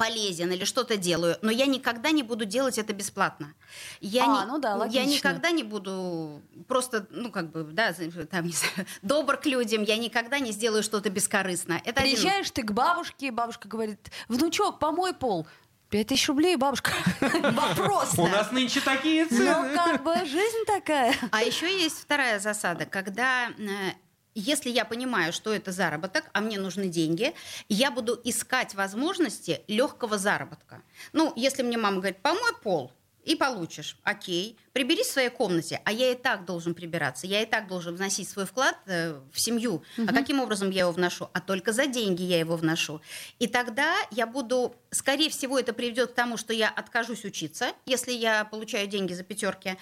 полезен 0.00 0.50
или 0.50 0.64
что-то 0.64 0.96
делаю, 0.96 1.36
но 1.42 1.50
я 1.50 1.66
никогда 1.66 2.10
не 2.10 2.22
буду 2.22 2.46
делать 2.46 2.78
это 2.78 2.94
бесплатно. 2.94 3.52
Я, 4.00 4.24
А, 4.24 4.26
не- 4.44 4.46
ну 4.50 4.58
да, 4.58 4.70
я 4.70 4.76
логично. 4.76 5.04
никогда 5.10 5.50
не 5.50 5.62
буду 5.62 6.40
просто, 6.68 7.06
ну, 7.10 7.30
как 7.30 7.50
бы, 7.50 7.64
да, 7.64 7.92
там, 8.30 8.46
не 8.46 8.52
знаю, 8.52 8.86
добр 9.02 9.36
к 9.36 9.44
людям, 9.44 9.82
я 9.82 9.98
никогда 9.98 10.38
не 10.38 10.52
сделаю 10.52 10.82
что-то 10.82 11.10
бескорыстно. 11.10 11.74
Это 11.84 12.00
один- 12.00 12.14
Приезжаешь 12.16 12.50
ты 12.50 12.62
к 12.62 12.72
бабушке, 12.72 13.30
бабушка 13.30 13.68
говорит, 13.68 14.10
внучок, 14.28 14.78
помой 14.78 15.12
пол. 15.12 15.46
Пять 15.90 16.06
тысяч 16.06 16.28
рублей, 16.28 16.56
бабушка. 16.56 16.92
Вопрос. 17.20 18.14
У 18.16 18.26
нас 18.28 18.52
нынче 18.52 18.80
такие 18.80 19.26
Ну, 19.28 19.36
цены. 19.36 19.74
как 19.74 20.02
бы 20.02 20.14
жизнь 20.24 20.64
такая. 20.66 21.14
А 21.30 21.42
еще 21.42 21.66
есть 21.66 22.00
вторая 22.00 22.38
засада, 22.38 22.86
когда 22.86 23.48
э, 23.58 23.92
если 24.34 24.70
я 24.70 24.84
понимаю, 24.84 25.32
что 25.32 25.52
это 25.52 25.72
заработок, 25.72 26.30
а 26.32 26.40
мне 26.40 26.58
нужны 26.58 26.88
деньги, 26.88 27.34
я 27.68 27.90
буду 27.90 28.20
искать 28.24 28.74
возможности 28.74 29.62
легкого 29.68 30.18
заработка. 30.18 30.82
Ну, 31.12 31.32
если 31.36 31.62
мне 31.62 31.76
мама 31.76 31.98
говорит, 31.98 32.22
помой 32.22 32.52
пол, 32.62 32.92
и 33.24 33.36
получишь. 33.36 33.98
Окей. 34.02 34.58
Приберись 34.72 35.08
в 35.08 35.12
своей 35.12 35.28
комнате. 35.28 35.80
А 35.84 35.92
я 35.92 36.10
и 36.10 36.14
так 36.14 36.44
должен 36.46 36.74
прибираться. 36.74 37.26
Я 37.26 37.42
и 37.42 37.46
так 37.46 37.68
должен 37.68 37.94
вносить 37.94 38.28
свой 38.28 38.46
вклад 38.46 38.76
э, 38.86 39.20
в 39.32 39.40
семью. 39.40 39.82
А 39.98 40.12
каким 40.12 40.40
образом 40.40 40.70
я 40.70 40.80
его 40.80 40.92
вношу? 40.92 41.28
А 41.32 41.40
только 41.40 41.72
за 41.72 41.86
деньги 41.86 42.22
я 42.22 42.38
его 42.38 42.56
вношу. 42.56 43.00
И 43.38 43.46
тогда 43.46 43.94
я 44.10 44.26
буду... 44.26 44.74
Скорее 44.90 45.28
всего, 45.28 45.58
это 45.58 45.72
приведет 45.72 46.12
к 46.12 46.14
тому, 46.14 46.36
что 46.36 46.52
я 46.52 46.70
откажусь 46.70 47.24
учиться, 47.24 47.72
если 47.84 48.12
я 48.12 48.44
получаю 48.44 48.86
деньги 48.86 49.12
за 49.12 49.22
пятерки. 49.22 49.76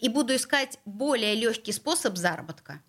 И 0.00 0.08
буду 0.08 0.34
искать 0.36 0.78
более 0.84 1.34
легкий 1.34 1.72
способ 1.72 2.16
заработка. 2.16 2.82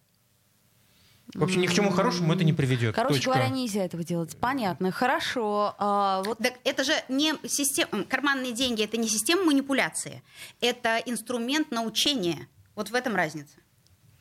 В 1.35 1.43
общем, 1.43 1.61
ни 1.61 1.67
к 1.67 1.73
чему 1.73 1.91
хорошему 1.91 2.33
это 2.33 2.43
не 2.43 2.53
приведет. 2.53 2.95
Короче 2.95 3.15
Точка. 3.15 3.31
говоря, 3.31 3.49
нельзя 3.49 3.83
этого 3.83 4.03
делать. 4.03 4.35
Понятно. 4.37 4.91
Хорошо. 4.91 5.75
А, 5.77 6.23
вот 6.23 6.37
Так 6.37 6.53
это 6.63 6.83
же 6.83 6.93
не 7.09 7.33
система... 7.45 8.05
Карманные 8.05 8.53
деньги– 8.53 8.83
это 8.85 8.95
не 8.97 9.09
система 9.09 9.43
манипуляции. 9.43 10.23
Это 10.61 10.97
инструмент 11.05 11.71
научения. 11.71 12.47
Вот 12.75 12.89
в 12.89 12.95
этом 12.95 13.15
разница. 13.15 13.55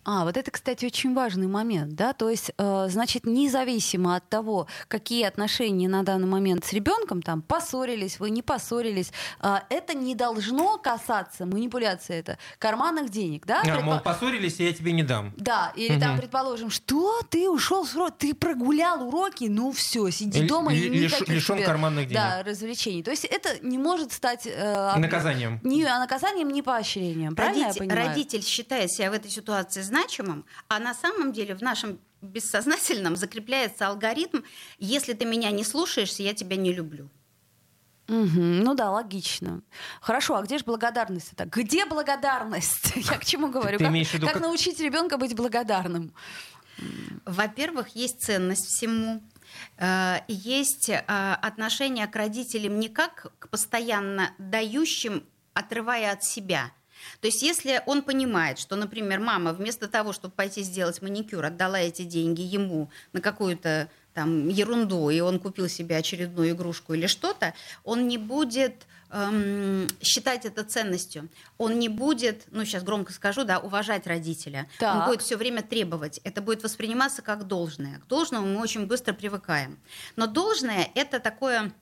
А, 0.05 0.25
вот 0.25 0.37
это, 0.37 0.51
кстати, 0.51 0.85
очень 0.85 1.15
важный 1.15 1.47
момент, 1.47 1.95
да, 1.95 2.13
то 2.13 2.29
есть, 2.29 2.53
э, 2.59 2.87
значит, 2.91 3.25
независимо 3.27 4.17
от 4.17 4.29
того, 4.29 4.67
какие 4.89 5.25
отношения 5.25 5.89
на 5.89 6.03
данный 6.03 6.27
момент 6.27 6.65
с 6.65 6.73
ребенком, 6.73 7.23
там, 7.23 7.41
поссорились 7.43 8.19
вы, 8.21 8.31
не 8.31 8.43
поссорились, 8.43 9.13
э, 9.41 9.57
это 9.71 9.95
не 9.95 10.15
должно 10.15 10.77
касаться, 10.79 11.47
манипуляция 11.47 12.19
это, 12.21 12.39
карманных 12.59 13.11
денег, 13.11 13.47
да? 13.47 13.63
А, 13.63 13.65
Предпо- 13.67 13.81
мол, 13.83 14.01
поссорились, 14.01 14.61
и 14.61 14.65
я 14.65 14.73
тебе 14.73 14.93
не 14.93 15.03
дам. 15.03 15.33
Да, 15.37 15.73
или 15.77 15.99
там, 15.99 16.13
Мгм. 16.13 16.21
предположим, 16.21 16.71
что 16.71 17.21
ты 17.31 17.49
ушел 17.49 17.87
с 17.87 17.95
урока, 17.95 18.13
ты 18.19 18.35
прогулял 18.35 19.07
уроки, 19.09 19.45
ну 19.45 19.73
все, 19.73 20.11
сиди 20.11 20.43
Л- 20.43 20.49
дома 20.49 20.75
и 20.75 20.81
ли- 20.81 20.89
лиш- 21.01 21.05
никаких 21.15 21.29
лишен 21.29 21.57
тебе, 21.57 21.67
карманных 21.67 22.09
денег. 22.09 22.21
Да, 22.21 22.43
развлечений. 22.43 23.03
То 23.03 23.11
есть 23.11 23.25
это 23.25 23.59
не 23.63 23.79
может 23.79 24.13
стать 24.13 24.47
э, 24.47 24.97
Наказанием. 24.99 25.61
Ни 25.63 25.83
наказанием, 25.85 26.49
ни 26.49 26.61
поощрением. 26.61 27.35
Правильно 27.35 27.67
Родитель, 27.69 27.83
я 27.85 27.89
понимаю? 27.89 28.09
родитель 28.09 28.43
считает 28.43 28.91
себя 28.91 29.11
в 29.11 29.15
этой 29.15 29.31
ситуации 29.31 29.81
значимым, 29.99 30.45
а 30.69 30.79
на 30.81 30.93
самом 30.95 31.33
деле 31.33 31.55
в 31.55 31.63
нашем 31.63 31.99
бессознательном 32.21 33.17
закрепляется 33.17 33.87
алгоритм 33.89 34.41
«если 34.79 35.13
ты 35.13 35.25
меня 35.25 35.51
не 35.53 35.63
слушаешься, 35.65 36.23
я 36.23 36.35
тебя 36.35 36.57
не 36.57 36.73
люблю». 36.73 37.09
Мгм, 38.09 38.61
Ну 38.65 38.75
да, 38.75 38.91
логично. 38.91 39.63
Хорошо, 40.01 40.35
а 40.37 40.43
где 40.43 40.59
же 40.59 40.65
благодарность? 40.65 41.33
Это? 41.33 41.45
Где 41.47 41.87
благодарность? 41.87 42.93
Я 42.97 43.17
к 43.19 43.25
чему 43.25 43.49
говорю? 43.49 43.79
ты 43.79 43.85
Как- 43.85 43.93
имеешь 43.93 44.09
в 44.09 44.15
виду, 44.15 44.27
как 44.27 44.35
как- 44.35 44.43
научить 44.43 44.81
ребенка 44.81 45.17
быть 45.17 45.35
благодарным? 45.35 46.13
Во-первых, 47.25 47.89
есть 47.97 48.21
ценность 48.21 48.67
всему. 48.67 49.23
Э, 49.79 50.17
Есть 50.29 50.89
э, 50.91 50.99
отношение 51.07 52.07
к 52.09 52.17
родителям 52.17 52.79
не 52.81 52.89
как 52.89 53.33
к 53.39 53.49
постоянно 53.49 54.33
дающим, 54.39 55.23
отрывая 55.55 56.13
от 56.13 56.25
себя. 56.25 56.73
То 57.21 57.27
есть 57.27 57.43
если 57.43 57.83
он 57.87 58.03
понимает, 58.03 58.59
что, 58.59 58.77
например, 58.77 59.21
мама 59.21 59.53
вместо 59.53 59.89
того, 59.89 60.13
чтобы 60.13 60.35
пойти 60.35 60.63
сделать 60.63 61.03
маникюр, 61.03 61.45
отдала 61.45 61.79
эти 61.79 62.03
деньги 62.03 62.43
ему 62.43 62.91
на 63.13 63.21
какую-то 63.21 63.89
там 64.15 64.49
ерунду, 64.49 65.11
и 65.11 65.21
он 65.21 65.39
купил 65.39 65.69
себе 65.69 65.97
очередную 65.97 66.51
игрушку 66.51 66.95
или 66.95 67.07
что-то, 67.07 67.53
он 67.83 68.07
не 68.07 68.17
будет 68.17 68.87
эм, 69.11 69.89
считать 70.01 70.45
это 70.45 70.65
ценностью. 70.65 71.29
Он 71.59 71.79
не 71.79 71.89
будет, 71.89 72.45
ну 72.51 72.65
сейчас 72.65 72.85
громко 72.85 73.13
скажу, 73.13 73.45
да, 73.45 73.59
уважать 73.59 74.07
родителя. 74.07 74.69
Так. 74.79 74.97
Он 74.97 75.07
будет 75.07 75.23
все 75.23 75.37
время 75.37 75.63
требовать. 75.63 76.21
Это 76.25 76.41
будет 76.41 76.63
восприниматься 76.63 77.23
как 77.23 77.47
должное. 77.47 77.99
К 77.99 78.07
должному 78.07 78.47
мы 78.47 78.61
очень 78.61 78.87
быстро 78.87 79.13
привыкаем. 79.13 79.79
Но 80.17 80.27
должное 80.27 80.89
это 80.95 81.19
такое 81.19 81.73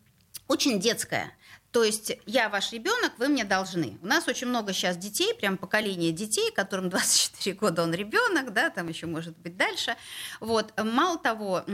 очень 0.49 0.81
детское. 0.81 1.33
То 1.73 1.85
есть 1.85 2.13
я 2.27 2.51
ваш 2.51 2.73
ребенок, 2.73 3.13
вы 3.17 3.29
мне 3.29 3.45
должны. 3.45 3.99
У 4.03 4.07
нас 4.07 4.29
очень 4.29 4.47
много 4.47 4.75
сейчас 4.75 4.99
детей, 4.99 5.35
прям 5.35 5.57
поколение 5.57 6.13
детей, 6.13 6.53
которым 6.53 6.89
24 6.91 7.57
года 7.57 7.83
он 7.83 7.95
ребенок, 7.95 8.53
да, 8.53 8.71
там 8.71 8.89
еще 8.89 9.07
может 9.07 9.37
быть 9.39 9.57
дальше. 9.57 9.97
Вот. 10.41 10.73
Мало 10.79 11.19
того, 11.19 11.65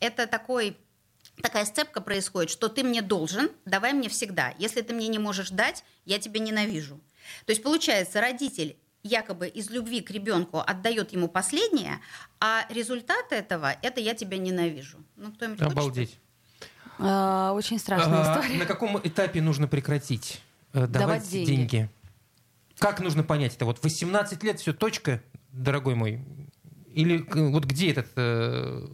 это 0.00 0.26
такой 0.26 0.76
такая 1.42 1.64
сцепка 1.64 2.00
происходит, 2.00 2.50
что 2.50 2.68
ты 2.68 2.84
мне 2.84 3.02
должен, 3.02 3.50
давай 3.64 3.92
мне 3.92 4.08
всегда. 4.08 4.54
Если 4.58 4.82
ты 4.82 4.94
мне 4.94 5.08
не 5.08 5.18
можешь 5.18 5.50
дать, 5.50 5.82
я 6.04 6.18
тебя 6.18 6.38
ненавижу. 6.40 7.00
То 7.46 7.50
есть 7.50 7.62
получается, 7.62 8.20
родитель 8.20 8.76
якобы 9.02 9.48
из 9.48 9.70
любви 9.70 10.00
к 10.00 10.10
ребенку 10.10 10.58
отдает 10.58 11.12
ему 11.12 11.28
последнее, 11.28 12.00
а 12.38 12.64
результат 12.68 13.32
этого 13.32 13.74
это 13.82 14.00
я 14.00 14.14
тебя 14.14 14.38
ненавижу. 14.38 14.98
Ну 15.16 15.32
кто-нибудь 15.32 15.58
хочет? 16.08 16.21
А, 16.98 17.52
Очень 17.52 17.78
страшная 17.78 18.22
А, 18.22 18.32
история. 18.40 18.58
На 18.58 18.66
каком 18.66 18.98
этапе 18.98 19.40
нужно 19.40 19.66
прекратить 19.68 20.40
э, 20.72 20.86
давать, 20.86 20.92
Давать 20.92 21.30
деньги. 21.30 21.50
деньги. 21.50 21.90
Как 22.78 23.00
нужно 23.00 23.22
понять 23.22 23.54
это? 23.56 23.64
Вот 23.64 23.82
18 23.82 24.42
лет, 24.42 24.60
все, 24.60 24.72
точка, 24.72 25.22
дорогой 25.52 25.94
мой? 25.94 26.20
Или 26.92 27.20
э, 27.20 27.48
вот 27.50 27.64
где 27.64 27.90
этот, 27.92 28.08
э, 28.16 28.86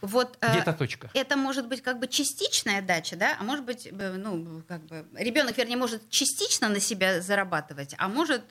Вот 0.00 0.36
э, 0.40 0.50
где 0.50 0.60
эта 0.60 0.72
точка? 0.72 1.10
это 1.14 1.36
может 1.36 1.68
быть 1.68 1.82
как 1.82 1.98
бы 1.98 2.06
частичная 2.06 2.82
дача, 2.82 3.16
да, 3.16 3.36
а 3.38 3.44
может 3.44 3.64
быть, 3.64 3.86
э, 3.90 4.12
ну, 4.16 4.62
как 4.68 4.84
бы 4.86 5.04
ребенок, 5.14 5.56
вернее, 5.56 5.76
может 5.76 6.08
частично 6.10 6.68
на 6.68 6.80
себя 6.80 7.20
зарабатывать, 7.20 7.94
а 7.98 8.08
может 8.08 8.44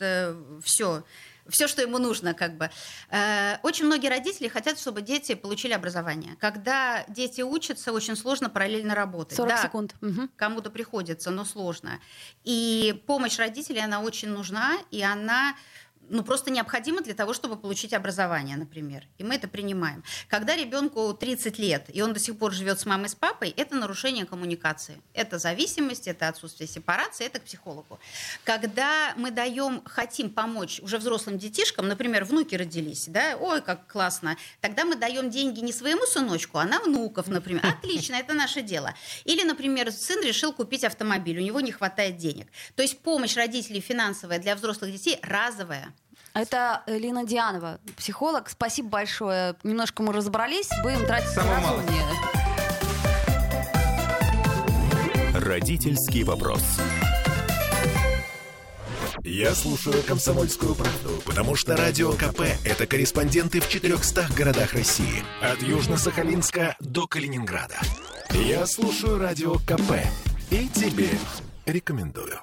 все, 0.63 1.03
все, 1.51 1.67
что 1.67 1.81
ему 1.81 1.97
нужно, 1.97 2.33
как 2.33 2.57
бы. 2.57 2.69
Э, 3.09 3.57
Очень 3.63 3.85
многие 3.85 4.07
родители 4.07 4.47
хотят, 4.47 4.79
чтобы 4.79 5.01
дети 5.01 5.35
получили 5.35 5.73
образование. 5.73 6.35
Когда 6.39 7.03
дети 7.07 7.41
учатся, 7.41 7.91
очень 7.91 8.15
сложно 8.15 8.49
параллельно 8.49 8.95
работать. 8.95 9.37
40 9.37 9.49
Да, 9.49 9.61
секунд. 9.61 9.95
Кому-то 10.35 10.69
приходится, 10.71 11.31
но 11.31 11.45
сложно. 11.45 11.99
И 12.43 13.01
помощь 13.07 13.37
родителей, 13.37 13.83
она 13.83 14.01
очень 14.01 14.29
нужна, 14.29 14.77
и 14.91 15.01
она 15.03 15.55
ну, 16.09 16.23
просто 16.23 16.51
необходимо 16.51 17.01
для 17.01 17.13
того, 17.13 17.33
чтобы 17.33 17.55
получить 17.55 17.93
образование, 17.93 18.57
например. 18.57 19.07
И 19.17 19.23
мы 19.23 19.35
это 19.35 19.47
принимаем. 19.47 20.03
Когда 20.27 20.55
ребенку 20.55 21.13
30 21.13 21.57
лет, 21.57 21.85
и 21.87 22.01
он 22.01 22.13
до 22.13 22.19
сих 22.19 22.37
пор 22.37 22.51
живет 22.51 22.79
с 22.79 22.85
мамой, 22.85 23.07
с 23.07 23.15
папой, 23.15 23.53
это 23.55 23.75
нарушение 23.75 24.25
коммуникации. 24.25 25.01
Это 25.13 25.39
зависимость, 25.39 26.07
это 26.07 26.27
отсутствие 26.27 26.67
сепарации, 26.67 27.25
это 27.25 27.39
к 27.39 27.43
психологу. 27.43 27.99
Когда 28.43 29.13
мы 29.15 29.31
даем, 29.31 29.81
хотим 29.85 30.29
помочь 30.29 30.81
уже 30.81 30.97
взрослым 30.97 31.37
детишкам, 31.37 31.87
например, 31.87 32.25
внуки 32.25 32.55
родились, 32.55 33.05
да, 33.07 33.37
ой, 33.39 33.61
как 33.61 33.87
классно, 33.87 34.37
тогда 34.59 34.83
мы 34.83 34.95
даем 34.95 35.29
деньги 35.29 35.61
не 35.61 35.71
своему 35.71 36.05
сыночку, 36.05 36.57
а 36.57 36.65
на 36.65 36.79
внуков, 36.79 37.27
например. 37.27 37.65
Отлично, 37.65 38.15
это 38.15 38.33
наше 38.33 38.61
дело. 38.61 38.93
Или, 39.23 39.43
например, 39.43 39.91
сын 39.93 40.21
решил 40.23 40.51
купить 40.51 40.83
автомобиль, 40.83 41.39
у 41.39 41.41
него 41.41 41.61
не 41.61 41.71
хватает 41.71 42.17
денег. 42.17 42.47
То 42.75 42.81
есть 42.81 42.99
помощь 42.99 43.37
родителей 43.37 43.79
финансовая 43.79 44.39
для 44.39 44.55
взрослых 44.55 44.91
детей 44.91 45.17
разовая. 45.21 45.93
Это 46.33 46.83
Лина 46.87 47.25
Дианова, 47.25 47.79
психолог. 47.97 48.49
Спасибо 48.49 48.89
большое. 48.89 49.55
Немножко 49.63 50.01
мы 50.03 50.13
разобрались. 50.13 50.69
Будем 50.83 51.05
тратить 51.05 51.35
разумнее. 51.35 52.05
Родительский 55.33 56.23
вопрос. 56.23 56.63
Я 59.23 59.53
слушаю 59.53 60.01
«Комсомольскую 60.03 60.73
правду», 60.73 61.21
потому 61.25 61.55
что 61.55 61.77
«Радио 61.77 62.11
КП»— 62.13 62.41
это 62.65 62.87
корреспонденты 62.87 63.59
в 63.59 63.69
400 63.69 64.27
городах 64.35 64.73
России. 64.73 65.23
От 65.41 65.59
Южно-Сахалинска 65.59 66.75
до 66.79 67.05
Калининграда. 67.07 67.79
Я 68.31 68.65
слушаю 68.65 69.19
«Радио 69.19 69.55
КП» 69.59 69.93
и 70.49 70.67
тебе 70.69 71.09
рекомендую. 71.65 72.39